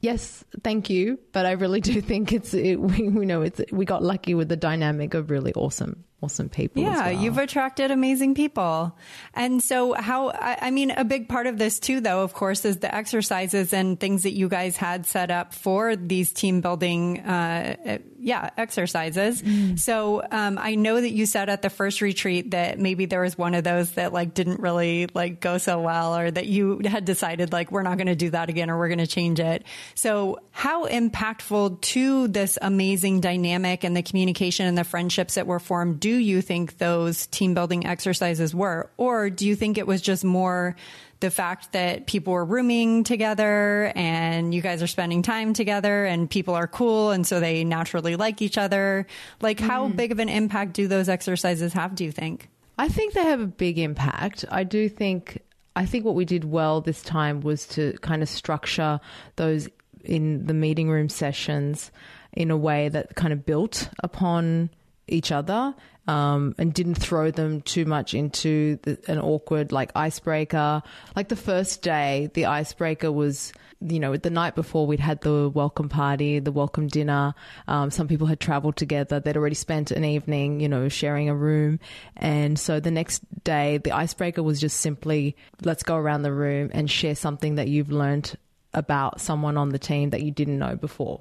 yes, 0.00 0.44
thank 0.62 0.88
you. 0.88 1.18
But 1.32 1.44
I 1.44 1.52
really 1.52 1.80
do 1.80 2.00
think 2.10 2.32
it's 2.32 2.54
it, 2.54 2.76
we, 2.76 3.08
we 3.08 3.26
know 3.26 3.42
it's 3.42 3.60
we 3.70 3.84
got 3.84 4.02
lucky 4.02 4.34
with 4.34 4.48
the 4.48 4.56
dynamic 4.56 5.14
of 5.14 5.30
really 5.30 5.52
awesome 5.54 6.04
awesome 6.20 6.48
people. 6.48 6.82
Yeah, 6.82 7.12
well. 7.12 7.22
you've 7.22 7.38
attracted 7.38 7.90
amazing 7.90 8.34
people. 8.34 8.96
And 9.34 9.62
so 9.62 9.92
how, 9.92 10.30
I, 10.30 10.70
mean, 10.72 10.90
a 10.90 11.04
big 11.04 11.28
part 11.28 11.46
of 11.46 11.58
this 11.58 11.78
too, 11.78 12.00
though, 12.00 12.22
of 12.22 12.32
course, 12.32 12.64
is 12.64 12.78
the 12.78 12.92
exercises 12.92 13.72
and 13.72 13.98
things 13.98 14.24
that 14.24 14.32
you 14.32 14.48
guys 14.48 14.76
had 14.76 15.06
set 15.06 15.30
up 15.30 15.54
for 15.54 15.94
these 15.94 16.32
team 16.32 16.60
building, 16.60 17.20
uh, 17.20 17.98
yeah, 18.18 18.50
exercises. 18.56 19.42
Mm. 19.42 19.78
So, 19.78 20.22
um, 20.28 20.58
I 20.58 20.74
know 20.74 21.00
that 21.00 21.10
you 21.10 21.24
said 21.24 21.48
at 21.48 21.62
the 21.62 21.70
first 21.70 22.00
retreat 22.00 22.50
that 22.50 22.80
maybe 22.80 23.06
there 23.06 23.20
was 23.20 23.38
one 23.38 23.54
of 23.54 23.62
those 23.62 23.92
that 23.92 24.12
like 24.12 24.34
didn't 24.34 24.58
really 24.60 25.08
like 25.14 25.40
go 25.40 25.58
so 25.58 25.80
well 25.80 26.16
or 26.16 26.30
that 26.30 26.46
you 26.46 26.80
had 26.84 27.04
decided 27.04 27.52
like, 27.52 27.70
we're 27.70 27.82
not 27.82 27.96
going 27.96 28.08
to 28.08 28.16
do 28.16 28.30
that 28.30 28.48
again 28.48 28.70
or 28.70 28.78
we're 28.78 28.88
going 28.88 28.98
to 28.98 29.06
change 29.06 29.38
it. 29.38 29.62
So 29.94 30.40
how 30.50 30.88
impactful 30.88 31.80
to 31.80 32.26
this 32.26 32.58
amazing 32.60 33.20
dynamic 33.20 33.84
and 33.84 33.96
the 33.96 34.02
communication 34.02 34.66
and 34.66 34.76
the 34.76 34.82
friendships 34.82 35.36
that 35.36 35.46
were 35.46 35.60
formed 35.60 36.00
do 36.08 36.16
you 36.16 36.40
think 36.40 36.78
those 36.78 37.26
team 37.26 37.52
building 37.52 37.84
exercises 37.84 38.54
were? 38.54 38.90
Or 38.96 39.28
do 39.28 39.46
you 39.46 39.54
think 39.54 39.76
it 39.76 39.86
was 39.86 40.00
just 40.00 40.24
more 40.24 40.74
the 41.20 41.30
fact 41.30 41.72
that 41.72 42.06
people 42.06 42.32
were 42.32 42.46
rooming 42.46 43.04
together 43.04 43.92
and 43.94 44.54
you 44.54 44.62
guys 44.62 44.82
are 44.82 44.86
spending 44.86 45.20
time 45.20 45.52
together 45.52 46.06
and 46.06 46.30
people 46.30 46.54
are 46.54 46.66
cool 46.66 47.10
and 47.10 47.26
so 47.26 47.40
they 47.40 47.62
naturally 47.62 48.16
like 48.16 48.40
each 48.40 48.56
other? 48.56 49.06
Like, 49.42 49.60
how 49.60 49.86
mm. 49.86 49.96
big 49.96 50.10
of 50.10 50.18
an 50.18 50.30
impact 50.30 50.72
do 50.72 50.88
those 50.88 51.10
exercises 51.10 51.74
have, 51.74 51.94
do 51.94 52.04
you 52.04 52.12
think? 52.12 52.48
I 52.78 52.88
think 52.88 53.12
they 53.12 53.24
have 53.24 53.40
a 53.40 53.46
big 53.46 53.78
impact. 53.78 54.46
I 54.50 54.64
do 54.64 54.88
think 54.88 55.42
I 55.76 55.84
think 55.84 56.06
what 56.06 56.14
we 56.14 56.24
did 56.24 56.44
well 56.44 56.80
this 56.80 57.02
time 57.02 57.42
was 57.42 57.66
to 57.68 57.92
kind 58.00 58.22
of 58.22 58.30
structure 58.30 58.98
those 59.36 59.68
in 60.04 60.46
the 60.46 60.54
meeting 60.54 60.88
room 60.88 61.10
sessions 61.10 61.90
in 62.32 62.50
a 62.50 62.56
way 62.56 62.88
that 62.88 63.14
kind 63.14 63.34
of 63.34 63.44
built 63.44 63.90
upon 64.02 64.70
each 65.08 65.32
other 65.32 65.74
um, 66.08 66.54
and 66.56 66.72
didn't 66.72 66.94
throw 66.94 67.30
them 67.30 67.60
too 67.60 67.84
much 67.84 68.14
into 68.14 68.78
the, 68.82 68.98
an 69.06 69.18
awkward 69.18 69.70
like 69.70 69.92
icebreaker. 69.94 70.82
Like 71.14 71.28
the 71.28 71.36
first 71.36 71.82
day, 71.82 72.30
the 72.32 72.46
icebreaker 72.46 73.12
was, 73.12 73.52
you 73.82 74.00
know, 74.00 74.16
the 74.16 74.30
night 74.30 74.54
before 74.54 74.86
we'd 74.86 75.00
had 75.00 75.20
the 75.20 75.50
welcome 75.50 75.90
party, 75.90 76.38
the 76.38 76.50
welcome 76.50 76.88
dinner. 76.88 77.34
Um, 77.68 77.90
some 77.90 78.08
people 78.08 78.26
had 78.26 78.40
traveled 78.40 78.76
together. 78.76 79.20
They'd 79.20 79.36
already 79.36 79.54
spent 79.54 79.90
an 79.90 80.04
evening, 80.04 80.60
you 80.60 80.68
know, 80.68 80.88
sharing 80.88 81.28
a 81.28 81.34
room. 81.34 81.78
And 82.16 82.58
so 82.58 82.80
the 82.80 82.90
next 82.90 83.22
day, 83.44 83.76
the 83.76 83.92
icebreaker 83.92 84.42
was 84.42 84.58
just 84.62 84.80
simply, 84.80 85.36
let's 85.62 85.82
go 85.82 85.94
around 85.94 86.22
the 86.22 86.32
room 86.32 86.70
and 86.72 86.90
share 86.90 87.16
something 87.16 87.56
that 87.56 87.68
you've 87.68 87.92
learned 87.92 88.34
about 88.72 89.20
someone 89.20 89.58
on 89.58 89.68
the 89.68 89.78
team 89.78 90.10
that 90.10 90.22
you 90.22 90.30
didn't 90.30 90.58
know 90.58 90.74
before. 90.74 91.20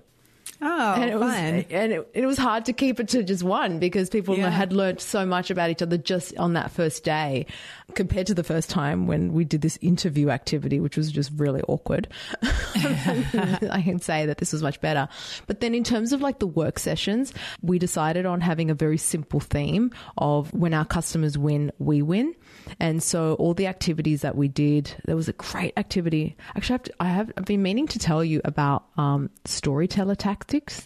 Oh, 0.62 0.94
and 0.94 1.10
it 1.10 1.20
was 1.20 1.34
fun. 1.34 1.66
and 1.70 1.92
it, 1.94 2.10
it 2.14 2.26
was 2.26 2.38
hard 2.38 2.66
to 2.66 2.74
keep 2.74 3.00
it 3.00 3.10
to 3.10 3.24
just 3.24 3.44
one 3.44 3.78
because 3.80 4.10
people 4.10 4.36
Yeah. 4.38 4.50
had 4.50 4.74
learned 4.74 5.00
so 5.02 5.26
much 5.26 5.52
about 5.52 5.70
each 5.70 5.82
other 5.82 5.98
just 5.98 6.36
on 6.38 6.54
that 6.54 6.72
first 6.72 7.04
day 7.04 7.46
compared 7.94 8.28
to 8.28 8.34
the 8.34 8.44
first 8.44 8.70
time 8.70 9.08
when 9.08 9.34
we 9.34 9.46
did 9.46 9.62
this 9.62 9.78
interview 9.82 10.30
activity 10.30 10.80
which 10.80 10.98
was 10.98 11.12
just 11.12 11.32
really 11.36 11.62
awkward. 11.68 12.08
I 12.44 13.82
can 13.84 14.00
say 14.00 14.26
that 14.26 14.38
this 14.38 14.54
was 14.54 14.62
much 14.64 14.80
better. 14.82 15.08
But 15.48 15.60
then 15.60 15.74
in 15.76 15.84
terms 15.84 16.12
of 16.14 16.22
like 16.22 16.40
the 16.40 16.48
work 16.48 16.80
sessions 16.80 17.34
we 17.62 17.80
decided 17.80 18.26
on 18.26 18.42
having 18.42 18.70
a 18.70 18.76
very 18.76 18.98
simple 18.98 19.40
theme 19.40 19.92
of 20.18 20.54
when 20.54 20.74
our 20.74 20.86
customers 20.86 21.38
win 21.38 21.72
we 21.80 22.02
win. 22.02 22.34
And 22.80 23.02
so 23.02 23.36
all 23.36 23.54
the 23.54 23.68
activities 23.68 24.22
that 24.22 24.36
we 24.36 24.48
did 24.48 24.94
there 25.06 25.16
was 25.16 25.28
a 25.30 25.34
great 25.34 25.74
activity. 25.78 26.36
Actually 26.56 26.74
I 26.74 26.78
have, 26.78 26.84
to, 26.84 26.94
I 27.02 27.06
have 27.08 27.32
I've 27.38 27.46
been 27.46 27.62
meaning 27.64 27.88
to 27.88 28.00
tell 28.00 28.24
you 28.24 28.42
about 28.44 28.86
um, 28.98 29.30
storyteller 29.46 30.16
tactics 30.16 30.37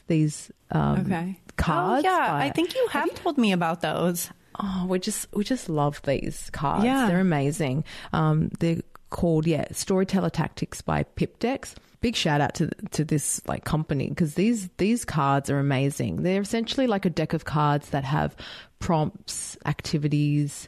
these 0.07 0.51
um, 0.71 0.99
Okay. 1.01 1.39
cards 1.57 2.05
Oh, 2.05 2.09
yeah, 2.09 2.27
by- 2.31 2.45
I 2.45 2.49
think 2.51 2.75
you 2.75 2.87
have 2.91 3.13
told 3.15 3.37
me 3.37 3.51
about 3.51 3.81
those. 3.81 4.29
Oh, 4.59 4.85
we 4.87 4.99
just 4.99 5.27
we 5.33 5.43
just 5.43 5.69
love 5.69 6.01
these 6.03 6.49
cards. 6.51 6.83
Yeah. 6.85 7.07
They're 7.07 7.19
amazing. 7.19 7.83
Um, 8.13 8.49
they're 8.59 8.81
called 9.09 9.45
yeah 9.47 9.65
Storyteller 9.71 10.29
Tactics 10.29 10.81
by 10.81 11.03
Pip 11.03 11.39
Decks. 11.39 11.75
Big 12.01 12.15
shout 12.15 12.41
out 12.41 12.55
to 12.55 12.69
to 12.91 13.03
this 13.05 13.41
like 13.47 13.63
company 13.63 14.09
because 14.09 14.33
these 14.35 14.69
these 14.77 15.05
cards 15.05 15.49
are 15.49 15.59
amazing. 15.59 16.23
They're 16.23 16.41
essentially 16.41 16.87
like 16.87 17.05
a 17.05 17.09
deck 17.09 17.33
of 17.33 17.45
cards 17.45 17.89
that 17.91 18.03
have 18.03 18.35
prompts, 18.79 19.57
activities, 19.65 20.67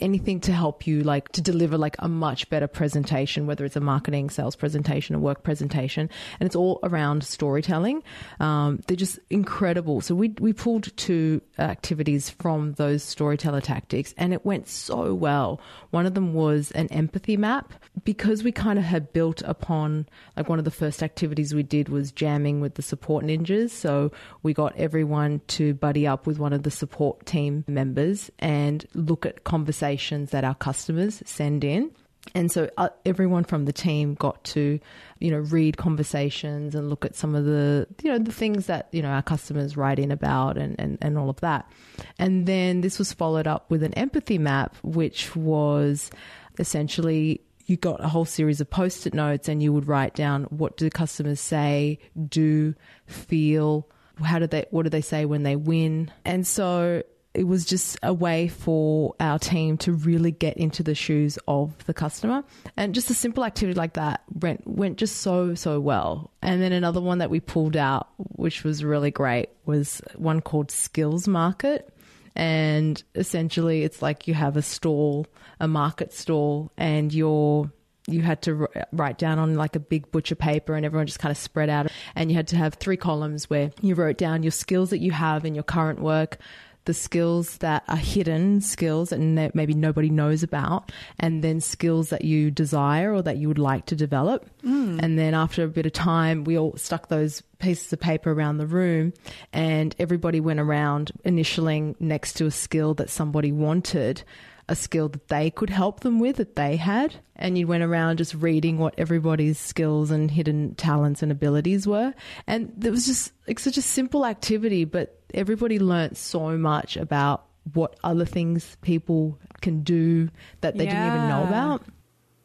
anything 0.00 0.40
to 0.40 0.52
help 0.52 0.86
you 0.86 1.02
like 1.02 1.28
to 1.32 1.40
deliver 1.40 1.76
like 1.76 1.96
a 1.98 2.08
much 2.08 2.48
better 2.48 2.66
presentation, 2.66 3.46
whether 3.46 3.64
it's 3.64 3.76
a 3.76 3.80
marketing, 3.80 4.30
sales 4.30 4.56
presentation, 4.56 5.14
a 5.14 5.18
work 5.18 5.42
presentation, 5.42 6.08
and 6.38 6.46
it's 6.46 6.56
all 6.56 6.80
around 6.82 7.24
storytelling. 7.24 8.02
Um, 8.38 8.80
they're 8.86 8.96
just 8.96 9.18
incredible. 9.28 10.00
So 10.00 10.14
we 10.14 10.34
we 10.40 10.52
pulled 10.52 10.96
two 10.96 11.42
activities 11.58 12.30
from 12.30 12.72
those 12.74 13.02
storyteller 13.02 13.60
tactics, 13.60 14.14
and 14.16 14.32
it 14.32 14.44
went 14.44 14.68
so 14.68 15.14
well. 15.14 15.60
One 15.90 16.06
of 16.06 16.14
them 16.14 16.34
was 16.34 16.70
an 16.72 16.88
empathy 16.88 17.36
map 17.36 17.72
because 18.04 18.42
we 18.42 18.52
kind 18.52 18.78
of 18.78 18.84
had 18.84 19.12
built 19.12 19.42
upon 19.42 20.06
like 20.36 20.48
one 20.48 20.58
of 20.58 20.64
the 20.64 20.70
first 20.70 21.02
activities 21.02 21.54
we 21.54 21.62
did 21.62 21.88
was 21.88 22.12
jamming 22.12 22.60
with 22.60 22.74
the 22.74 22.82
support 22.82 23.24
ninjas. 23.24 23.70
So 23.70 24.12
we 24.42 24.54
got 24.54 24.76
everyone 24.76 25.40
to 25.48 25.74
buddy 25.74 26.06
up 26.06 26.26
with 26.26 26.38
one 26.38 26.52
of 26.52 26.62
the 26.62 26.70
support 26.70 27.26
team 27.26 27.64
members 27.66 28.30
and 28.38 28.86
look 28.94 29.26
at 29.26 29.44
conversations 29.44 29.89
that 30.30 30.44
our 30.44 30.54
customers 30.54 31.22
send 31.26 31.64
in. 31.64 31.90
And 32.34 32.52
so 32.52 32.68
uh, 32.76 32.90
everyone 33.06 33.44
from 33.44 33.64
the 33.64 33.72
team 33.72 34.14
got 34.14 34.44
to, 34.44 34.78
you 35.18 35.30
know, 35.30 35.38
read 35.38 35.78
conversations 35.78 36.74
and 36.74 36.90
look 36.90 37.04
at 37.04 37.16
some 37.16 37.34
of 37.34 37.44
the, 37.44 37.86
you 38.02 38.10
know, 38.10 38.18
the 38.18 38.32
things 38.32 38.66
that, 38.66 38.88
you 38.92 39.00
know, 39.02 39.08
our 39.08 39.22
customers 39.22 39.76
write 39.76 39.98
in 39.98 40.10
about 40.10 40.58
and, 40.58 40.78
and, 40.78 40.98
and 41.00 41.16
all 41.16 41.30
of 41.30 41.40
that. 41.40 41.70
And 42.18 42.46
then 42.46 42.82
this 42.82 42.98
was 42.98 43.12
followed 43.12 43.46
up 43.46 43.70
with 43.70 43.82
an 43.82 43.94
empathy 43.94 44.38
map, 44.38 44.76
which 44.82 45.34
was 45.34 46.10
essentially 46.58 47.40
you 47.66 47.76
got 47.76 48.04
a 48.04 48.08
whole 48.08 48.24
series 48.24 48.60
of 48.60 48.68
post-it 48.68 49.14
notes 49.14 49.48
and 49.48 49.62
you 49.62 49.72
would 49.72 49.86
write 49.86 50.14
down 50.14 50.44
what 50.44 50.76
do 50.76 50.90
customers 50.90 51.40
say, 51.40 52.00
do, 52.28 52.74
feel, 53.06 53.88
how 54.22 54.38
do 54.38 54.46
they 54.46 54.66
what 54.70 54.82
do 54.82 54.90
they 54.90 55.00
say 55.00 55.24
when 55.24 55.44
they 55.44 55.56
win? 55.56 56.10
And 56.24 56.46
so 56.46 57.02
it 57.32 57.44
was 57.44 57.64
just 57.64 57.96
a 58.02 58.12
way 58.12 58.48
for 58.48 59.14
our 59.20 59.38
team 59.38 59.76
to 59.78 59.92
really 59.92 60.32
get 60.32 60.56
into 60.56 60.82
the 60.82 60.94
shoes 60.94 61.38
of 61.46 61.84
the 61.86 61.94
customer. 61.94 62.42
And 62.76 62.94
just 62.94 63.10
a 63.10 63.14
simple 63.14 63.44
activity 63.44 63.78
like 63.78 63.92
that 63.92 64.22
went 64.40 64.66
went 64.66 64.98
just 64.98 65.18
so 65.18 65.54
so 65.54 65.78
well. 65.78 66.30
And 66.42 66.60
then 66.60 66.72
another 66.72 67.00
one 67.00 67.18
that 67.18 67.30
we 67.30 67.40
pulled 67.40 67.76
out 67.76 68.08
which 68.16 68.64
was 68.64 68.82
really 68.82 69.10
great 69.10 69.50
was 69.64 70.02
one 70.16 70.40
called 70.40 70.70
Skills 70.70 71.28
Market 71.28 71.92
and 72.36 73.02
essentially 73.14 73.82
it's 73.82 74.02
like 74.02 74.26
you 74.26 74.34
have 74.34 74.56
a 74.56 74.62
stall, 74.62 75.26
a 75.58 75.68
market 75.68 76.12
stall, 76.12 76.72
and 76.76 77.12
you're 77.12 77.70
you 78.06 78.22
had 78.22 78.42
to 78.42 78.66
write 78.92 79.18
down 79.18 79.38
on 79.38 79.54
like 79.54 79.76
a 79.76 79.80
big 79.80 80.10
butcher 80.10 80.34
paper 80.34 80.74
and 80.74 80.84
everyone 80.84 81.06
just 81.06 81.20
kind 81.20 81.30
of 81.30 81.36
spread 81.36 81.68
out 81.68 81.86
and 82.16 82.30
you 82.30 82.36
had 82.36 82.48
to 82.48 82.56
have 82.56 82.74
three 82.74 82.96
columns 82.96 83.48
where 83.48 83.70
you 83.82 83.94
wrote 83.94 84.16
down 84.16 84.42
your 84.42 84.50
skills 84.50 84.90
that 84.90 84.98
you 84.98 85.12
have 85.12 85.44
in 85.44 85.54
your 85.54 85.62
current 85.62 86.00
work 86.00 86.38
the 86.84 86.94
skills 86.94 87.58
that 87.58 87.84
are 87.88 87.96
hidden 87.96 88.60
skills 88.60 89.12
and 89.12 89.36
that 89.36 89.54
maybe 89.54 89.74
nobody 89.74 90.10
knows 90.10 90.42
about 90.42 90.90
and 91.18 91.44
then 91.44 91.60
skills 91.60 92.10
that 92.10 92.24
you 92.24 92.50
desire 92.50 93.12
or 93.14 93.22
that 93.22 93.36
you 93.36 93.48
would 93.48 93.58
like 93.58 93.86
to 93.86 93.96
develop. 93.96 94.48
Mm. 94.64 95.00
And 95.02 95.18
then 95.18 95.34
after 95.34 95.64
a 95.64 95.68
bit 95.68 95.86
of 95.86 95.92
time 95.92 96.44
we 96.44 96.58
all 96.58 96.76
stuck 96.76 97.08
those 97.08 97.42
pieces 97.58 97.92
of 97.92 98.00
paper 98.00 98.32
around 98.32 98.58
the 98.58 98.66
room 98.66 99.12
and 99.52 99.94
everybody 99.98 100.40
went 100.40 100.60
around 100.60 101.12
initialing 101.24 101.94
next 102.00 102.34
to 102.34 102.46
a 102.46 102.50
skill 102.50 102.94
that 102.94 103.10
somebody 103.10 103.52
wanted 103.52 104.22
a 104.70 104.76
skill 104.76 105.08
that 105.08 105.28
they 105.28 105.50
could 105.50 105.68
help 105.68 106.00
them 106.00 106.20
with 106.20 106.36
that 106.36 106.54
they 106.54 106.76
had. 106.76 107.16
And 107.34 107.58
you 107.58 107.66
went 107.66 107.82
around 107.82 108.18
just 108.18 108.34
reading 108.34 108.78
what 108.78 108.94
everybody's 108.96 109.58
skills 109.58 110.10
and 110.10 110.30
hidden 110.30 110.76
talents 110.76 111.22
and 111.22 111.32
abilities 111.32 111.86
were. 111.86 112.14
And 112.46 112.72
it 112.82 112.90
was 112.90 113.04
just 113.04 113.32
like 113.48 113.58
such 113.58 113.76
a 113.76 113.82
simple 113.82 114.24
activity 114.24 114.84
but 114.84 115.20
everybody 115.34 115.78
learnt 115.78 116.16
so 116.16 116.56
much 116.56 116.96
about 116.96 117.46
what 117.74 117.98
other 118.04 118.24
things 118.24 118.76
people 118.80 119.38
can 119.60 119.82
do 119.82 120.30
that 120.60 120.76
they 120.78 120.86
didn't 120.86 121.06
even 121.06 121.28
know 121.28 121.44
about. 121.44 121.82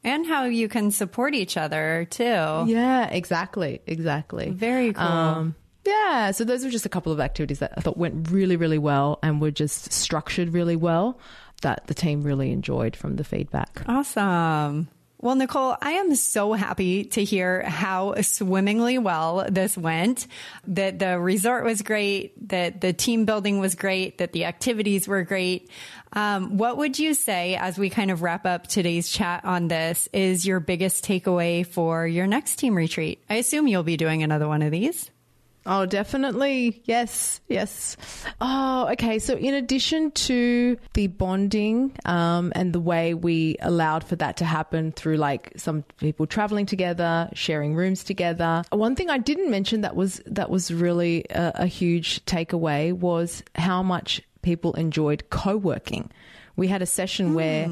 And 0.04 0.26
how 0.26 0.46
you 0.46 0.68
can 0.68 0.92
support 0.92 1.34
each 1.34 1.58
other 1.58 2.08
too. 2.10 2.24
yeah 2.24 3.08
exactly 3.08 3.82
exactly. 3.86 4.50
Very 4.50 4.94
cool. 4.94 5.04
um, 5.04 5.56
yeah, 5.86 6.32
so 6.32 6.44
those 6.44 6.64
were 6.66 6.72
just 6.72 6.88
a 6.88 6.90
couple 6.90 7.12
of 7.12 7.20
activities 7.20 7.60
that 7.60 7.74
I 7.78 7.82
thought 7.82 7.96
went 7.96 8.32
really, 8.32 8.56
really 8.56 8.80
well 8.80 9.20
and 9.22 9.40
were 9.40 9.52
just 9.52 9.94
structured 9.94 10.52
really 10.52 10.76
well 10.76 11.20
that 11.62 11.88
the 11.88 11.94
team 11.94 12.24
really 12.24 12.52
enjoyed 12.52 12.96
from 12.96 13.16
the 13.16 13.24
feedback. 13.24 13.84
Awesome. 13.88 14.88
Well, 15.18 15.36
Nicole, 15.36 15.76
I 15.82 15.94
am 15.94 16.14
so 16.14 16.54
happy 16.54 17.06
to 17.06 17.24
hear 17.24 17.64
how 17.64 18.14
swimmingly 18.22 19.00
well 19.00 19.48
this 19.50 19.76
went. 19.76 20.28
That 20.68 21.00
the 21.00 21.20
resort 21.20 21.64
was 21.64 21.82
great, 21.82 22.50
that 22.50 22.82
the 22.82 22.94
team 22.94 23.26
building 23.26 23.60
was 23.60 23.74
great, 23.74 24.20
that 24.20 24.34
the 24.34 24.46
activities 24.46 25.08
were 25.08 25.24
great. 25.24 25.72
Um, 26.14 26.58
what 26.58 26.78
would 26.78 27.00
you 27.00 27.14
say, 27.14 27.56
as 27.56 27.78
we 27.78 27.90
kind 27.90 28.12
of 28.12 28.22
wrap 28.22 28.46
up 28.46 28.68
today's 28.68 29.10
chat 29.10 29.44
on 29.46 29.68
this, 29.68 30.08
is 30.14 30.46
your 30.46 30.60
biggest 30.60 31.04
takeaway 31.04 31.66
for 31.66 32.06
your 32.06 32.28
next 32.28 32.58
team 32.58 32.76
retreat? 32.76 33.24
I 33.30 33.36
assume 33.36 33.68
you'll 33.68 33.84
be 33.84 33.98
doing 33.98 34.22
another 34.22 34.48
one 34.48 34.62
of 34.62 34.72
these. 34.72 35.10
Oh, 35.68 35.86
definitely. 35.86 36.82
Yes, 36.86 37.42
yes. 37.48 37.98
Oh, 38.40 38.88
okay. 38.92 39.18
So, 39.18 39.36
in 39.36 39.56
addition 39.56 40.12
to 40.12 40.78
the 40.94 41.08
bonding 41.08 41.92
um, 42.06 42.54
and 42.56 42.72
the 42.72 42.80
way 42.80 43.14
we 43.16 43.58
allowed 43.62 44.04
for 44.04 44.16
that 44.18 44.38
to 44.38 44.46
happen 44.46 44.92
through 44.92 45.18
like 45.18 45.54
some 45.58 45.84
people 45.98 46.28
traveling 46.28 46.68
together, 46.68 47.30
sharing 47.34 47.74
rooms 47.74 48.04
together, 48.04 48.64
one 48.72 48.96
thing 48.96 49.10
I 49.10 49.18
didn't 49.18 49.50
mention 49.50 49.82
that 49.82 49.96
was 49.96 50.22
that 50.28 50.50
was 50.50 50.72
really 50.72 51.26
a, 51.32 51.52
a 51.56 51.66
huge 51.66 52.24
takeaway 52.26 52.94
was 52.94 53.44
how 53.56 53.82
much 53.82 54.22
people 54.44 54.74
enjoyed 54.74 55.30
co-working. 55.32 56.12
We 56.56 56.68
had 56.68 56.82
a 56.84 56.86
session 56.86 57.34
where 57.34 57.70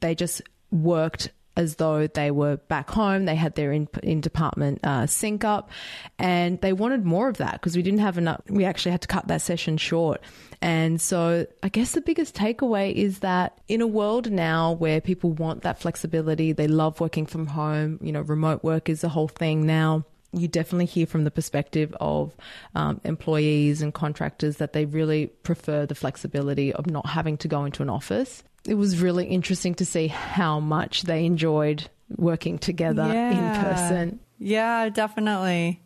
they 0.00 0.14
just 0.14 0.42
worked 0.72 1.30
as 1.56 1.76
though 1.76 2.06
they 2.06 2.30
were 2.30 2.56
back 2.56 2.90
home. 2.90 3.24
They 3.24 3.34
had 3.34 3.54
their 3.54 3.72
in, 3.72 3.88
in 4.02 4.20
department 4.20 4.80
uh, 4.84 5.06
sync 5.06 5.44
up, 5.44 5.70
and 6.18 6.60
they 6.60 6.72
wanted 6.72 7.04
more 7.04 7.28
of 7.28 7.38
that 7.38 7.52
because 7.54 7.76
we 7.76 7.82
didn't 7.82 8.00
have 8.00 8.18
enough. 8.18 8.42
We 8.48 8.64
actually 8.64 8.92
had 8.92 9.02
to 9.02 9.08
cut 9.08 9.28
that 9.28 9.42
session 9.42 9.76
short. 9.76 10.20
And 10.62 11.00
so, 11.00 11.46
I 11.62 11.68
guess 11.68 11.92
the 11.92 12.00
biggest 12.00 12.34
takeaway 12.34 12.92
is 12.92 13.20
that 13.20 13.58
in 13.68 13.80
a 13.80 13.86
world 13.86 14.30
now 14.30 14.72
where 14.72 15.00
people 15.00 15.32
want 15.32 15.62
that 15.62 15.80
flexibility, 15.80 16.52
they 16.52 16.68
love 16.68 17.00
working 17.00 17.26
from 17.26 17.46
home. 17.46 17.98
You 18.02 18.12
know, 18.12 18.22
remote 18.22 18.64
work 18.64 18.88
is 18.88 19.00
the 19.00 19.08
whole 19.08 19.28
thing 19.28 19.66
now 19.66 20.04
you 20.32 20.48
definitely 20.48 20.86
hear 20.86 21.06
from 21.06 21.24
the 21.24 21.30
perspective 21.30 21.94
of 22.00 22.34
um, 22.74 23.00
employees 23.04 23.82
and 23.82 23.94
contractors 23.94 24.56
that 24.58 24.72
they 24.72 24.84
really 24.84 25.26
prefer 25.26 25.86
the 25.86 25.94
flexibility 25.94 26.72
of 26.72 26.86
not 26.86 27.06
having 27.06 27.36
to 27.38 27.48
go 27.48 27.64
into 27.64 27.82
an 27.82 27.88
office. 27.88 28.42
It 28.66 28.74
was 28.74 29.00
really 29.00 29.26
interesting 29.26 29.74
to 29.76 29.86
see 29.86 30.08
how 30.08 30.60
much 30.60 31.02
they 31.02 31.24
enjoyed 31.24 31.88
working 32.16 32.58
together 32.58 33.02
in 33.02 33.62
person. 33.62 34.20
Yeah, 34.38 34.88
definitely. 34.88 35.80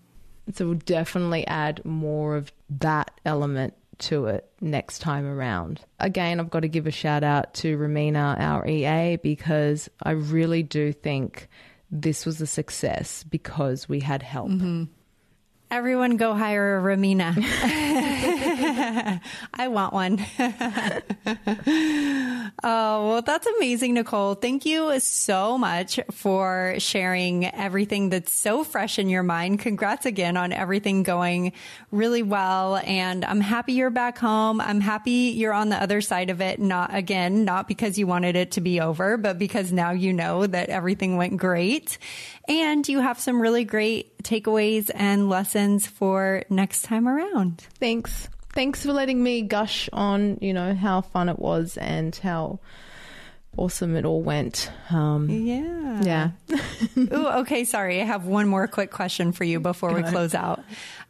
So 0.54 0.66
we'll 0.66 0.74
definitely 0.78 1.46
add 1.46 1.84
more 1.84 2.36
of 2.36 2.52
that 2.80 3.10
element 3.24 3.74
to 3.98 4.26
it 4.26 4.50
next 4.60 5.00
time 5.00 5.26
around. 5.26 5.80
Again, 5.98 6.40
I've 6.40 6.50
got 6.50 6.60
to 6.60 6.68
give 6.68 6.86
a 6.86 6.90
shout 6.90 7.22
out 7.22 7.54
to 7.54 7.76
Ramina, 7.76 8.38
our 8.40 8.66
EA, 8.66 9.16
because 9.16 9.88
I 10.02 10.12
really 10.12 10.62
do 10.62 10.92
think 10.92 11.48
this 11.90 12.24
was 12.24 12.40
a 12.40 12.46
success 12.46 13.24
because 13.24 13.88
we 13.88 14.00
had 14.00 14.22
help. 14.22 14.50
Mm-hmm. 14.50 14.84
Everyone 15.70 16.16
go 16.16 16.34
hire 16.34 16.78
a 16.78 16.82
Ramina. 16.82 17.34
I 19.54 19.68
want 19.68 19.92
one. 19.92 20.24
oh, 22.62 23.08
well, 23.08 23.22
that's 23.22 23.46
amazing, 23.46 23.94
Nicole. 23.94 24.34
Thank 24.34 24.66
you 24.66 24.98
so 25.00 25.58
much 25.58 26.00
for 26.10 26.74
sharing 26.78 27.46
everything 27.46 28.10
that's 28.10 28.32
so 28.32 28.64
fresh 28.64 28.98
in 28.98 29.08
your 29.08 29.22
mind. 29.22 29.60
Congrats 29.60 30.06
again 30.06 30.36
on 30.36 30.52
everything 30.52 31.02
going 31.02 31.52
really 31.90 32.22
well. 32.22 32.76
And 32.84 33.24
I'm 33.24 33.40
happy 33.40 33.72
you're 33.74 33.90
back 33.90 34.18
home. 34.18 34.60
I'm 34.60 34.80
happy 34.80 35.32
you're 35.34 35.52
on 35.52 35.68
the 35.68 35.80
other 35.80 36.00
side 36.00 36.30
of 36.30 36.40
it. 36.40 36.58
Not 36.58 36.94
again, 36.94 37.44
not 37.44 37.68
because 37.68 37.98
you 37.98 38.06
wanted 38.06 38.36
it 38.36 38.52
to 38.52 38.60
be 38.60 38.80
over, 38.80 39.16
but 39.16 39.38
because 39.38 39.72
now 39.72 39.90
you 39.92 40.12
know 40.12 40.46
that 40.46 40.68
everything 40.68 41.16
went 41.16 41.36
great 41.36 41.98
and 42.48 42.86
you 42.88 43.00
have 43.00 43.18
some 43.20 43.40
really 43.40 43.64
great 43.64 44.18
takeaways 44.22 44.90
and 44.94 45.28
lessons 45.28 45.86
for 45.86 46.42
next 46.50 46.82
time 46.82 47.06
around. 47.06 47.60
Thanks. 47.78 48.28
Thanks 48.52 48.84
for 48.84 48.92
letting 48.92 49.22
me 49.22 49.42
gush 49.42 49.88
on, 49.92 50.38
you 50.40 50.52
know, 50.52 50.74
how 50.74 51.02
fun 51.02 51.28
it 51.28 51.38
was 51.38 51.76
and 51.76 52.14
how 52.16 52.58
awesome 53.56 53.96
it 53.96 54.04
all 54.04 54.22
went. 54.22 54.70
Um, 54.90 55.28
yeah. 55.28 56.02
Yeah. 56.02 56.58
Ooh, 56.98 57.26
okay. 57.40 57.64
Sorry. 57.64 58.00
I 58.00 58.04
have 58.04 58.26
one 58.26 58.48
more 58.48 58.66
quick 58.66 58.90
question 58.90 59.32
for 59.32 59.44
you 59.44 59.60
before 59.60 59.92
we 59.92 60.02
close 60.02 60.34
out. 60.34 60.62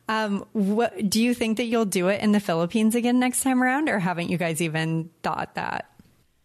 Um, 0.09 0.45
what, 0.53 1.09
do 1.09 1.23
you 1.23 1.35
think 1.35 1.59
that 1.59 1.65
you'll 1.65 1.85
do 1.85 2.09
it 2.09 2.21
in 2.21 2.33
the 2.33 2.41
Philippines 2.41 2.95
again 2.95 3.21
next 3.21 3.43
time 3.43 3.63
around, 3.63 3.89
or 3.89 3.99
haven't 3.99 4.29
you 4.29 4.39
guys 4.39 4.61
even 4.61 5.09
thought 5.23 5.55
that? 5.55 5.89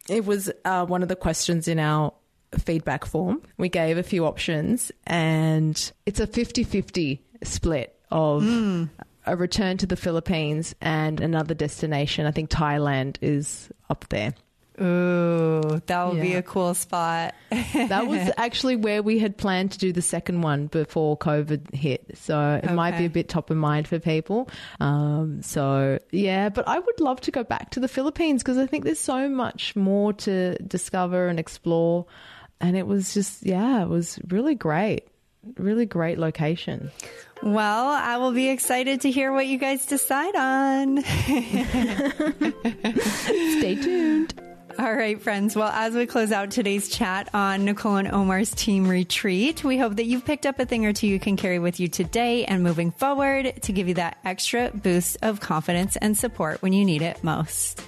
It 0.07 0.23
was 0.23 0.51
uh, 0.63 0.85
one 0.85 1.01
of 1.01 1.09
the 1.09 1.15
questions 1.15 1.67
in 1.67 1.79
our 1.79 2.13
feedback 2.59 3.05
form. 3.05 3.41
We 3.57 3.69
gave 3.69 3.97
a 3.97 4.03
few 4.03 4.25
options, 4.27 4.91
and 5.07 5.91
it's 6.05 6.19
a 6.19 6.27
50 6.27 6.63
50 6.63 7.25
split 7.43 7.95
of 8.11 8.43
mm. 8.43 8.89
A 9.25 9.35
return 9.35 9.77
to 9.77 9.85
the 9.85 9.95
Philippines 9.95 10.75
and 10.81 11.19
another 11.19 11.53
destination. 11.53 12.25
I 12.25 12.31
think 12.31 12.49
Thailand 12.49 13.17
is 13.21 13.69
up 13.89 14.05
there. 14.09 14.33
Ooh, 14.81 15.81
that 15.85 16.07
would 16.07 16.17
yeah. 16.17 16.21
be 16.21 16.33
a 16.33 16.43
cool 16.43 16.73
spot. 16.73 17.33
that 17.49 18.07
was 18.07 18.29
actually 18.35 18.75
where 18.75 19.01
we 19.01 19.19
had 19.19 19.37
planned 19.37 19.71
to 19.71 19.79
do 19.79 19.93
the 19.93 20.01
second 20.01 20.41
one 20.41 20.67
before 20.67 21.17
COVID 21.17 21.73
hit. 21.73 22.05
So 22.15 22.59
it 22.61 22.65
okay. 22.65 22.73
might 22.73 22.97
be 22.97 23.05
a 23.05 23.09
bit 23.09 23.29
top 23.29 23.49
of 23.49 23.57
mind 23.57 23.87
for 23.87 23.99
people. 23.99 24.49
Um, 24.81 25.41
so, 25.41 25.99
yeah, 26.11 26.49
but 26.49 26.67
I 26.67 26.77
would 26.77 26.99
love 26.99 27.21
to 27.21 27.31
go 27.31 27.43
back 27.43 27.71
to 27.71 27.79
the 27.79 27.87
Philippines 27.87 28.43
because 28.43 28.57
I 28.57 28.65
think 28.65 28.83
there's 28.83 28.99
so 28.99 29.29
much 29.29 29.75
more 29.77 30.11
to 30.13 30.57
discover 30.57 31.27
and 31.27 31.39
explore. 31.39 32.05
And 32.59 32.75
it 32.75 32.85
was 32.85 33.13
just, 33.13 33.45
yeah, 33.45 33.81
it 33.81 33.87
was 33.87 34.19
really 34.27 34.55
great. 34.55 35.07
Really 35.57 35.85
great 35.85 36.17
location. 36.17 36.91
Well, 37.45 37.89
I 37.89 38.17
will 38.17 38.31
be 38.31 38.49
excited 38.49 39.01
to 39.01 39.11
hear 39.11 39.31
what 39.31 39.45
you 39.45 39.59
guys 39.59 39.85
decide 39.85 40.35
on. 40.35 41.03
Stay 43.59 43.75
tuned. 43.75 44.41
All 44.79 44.91
right, 44.91 45.21
friends. 45.21 45.55
Well, 45.55 45.69
as 45.69 45.93
we 45.93 46.07
close 46.07 46.31
out 46.31 46.49
today's 46.49 46.89
chat 46.89 47.29
on 47.35 47.63
Nicole 47.63 47.97
and 47.97 48.11
Omar's 48.11 48.49
team 48.49 48.87
retreat, 48.87 49.63
we 49.63 49.77
hope 49.77 49.97
that 49.97 50.05
you've 50.05 50.25
picked 50.25 50.47
up 50.47 50.59
a 50.59 50.65
thing 50.65 50.87
or 50.87 50.93
two 50.93 51.05
you 51.05 51.19
can 51.19 51.37
carry 51.37 51.59
with 51.59 51.79
you 51.79 51.87
today 51.87 52.45
and 52.45 52.63
moving 52.63 52.89
forward 52.89 53.61
to 53.61 53.71
give 53.71 53.87
you 53.87 53.93
that 53.93 54.17
extra 54.25 54.71
boost 54.73 55.17
of 55.21 55.39
confidence 55.39 55.97
and 55.97 56.17
support 56.17 56.63
when 56.63 56.73
you 56.73 56.83
need 56.83 57.03
it 57.03 57.23
most. 57.23 57.79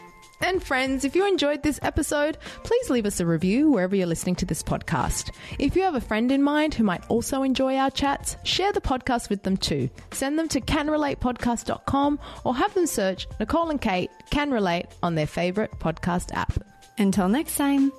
And 0.42 0.64
friends, 0.64 1.04
if 1.04 1.16
you 1.16 1.28
enjoyed 1.28 1.64
this 1.64 1.80
episode, 1.82 2.38
please 2.64 2.90
leave 2.90 3.06
us 3.06 3.20
a 3.20 3.26
review 3.26 3.72
wherever 3.72 3.96
you're 3.96 4.08
listening 4.08 4.36
to 4.36 4.46
this 4.46 4.62
podcast. 4.64 5.32
If 5.60 5.76
you 5.76 5.82
have 5.82 5.96
a 5.96 6.02
friend 6.02 6.32
in 6.32 6.44
mind 6.44 6.74
who 6.74 6.84
might 6.84 7.08
also 7.10 7.44
enjoy 7.44 7.76
our 7.76 7.92
chats, 7.92 8.38
share 8.44 8.72
the 8.72 8.82
podcast 8.82 9.30
with 9.30 9.44
them 9.44 9.58
too. 9.58 9.90
Send 10.12 10.38
them 10.38 10.48
to 10.50 10.62
canrelatepodcast.com 10.62 12.20
or 12.44 12.56
have 12.56 12.74
them 12.74 12.88
search 12.88 13.28
Nicole 13.40 13.70
and 13.70 13.82
Kate 13.82 14.12
Can 14.30 14.52
Relate 14.52 14.86
on 15.02 15.16
their 15.16 15.28
favorite 15.28 15.72
podcast 15.80 16.34
app. 16.34 16.54
Until 16.98 17.30
next 17.30 17.58
time. 17.58 17.92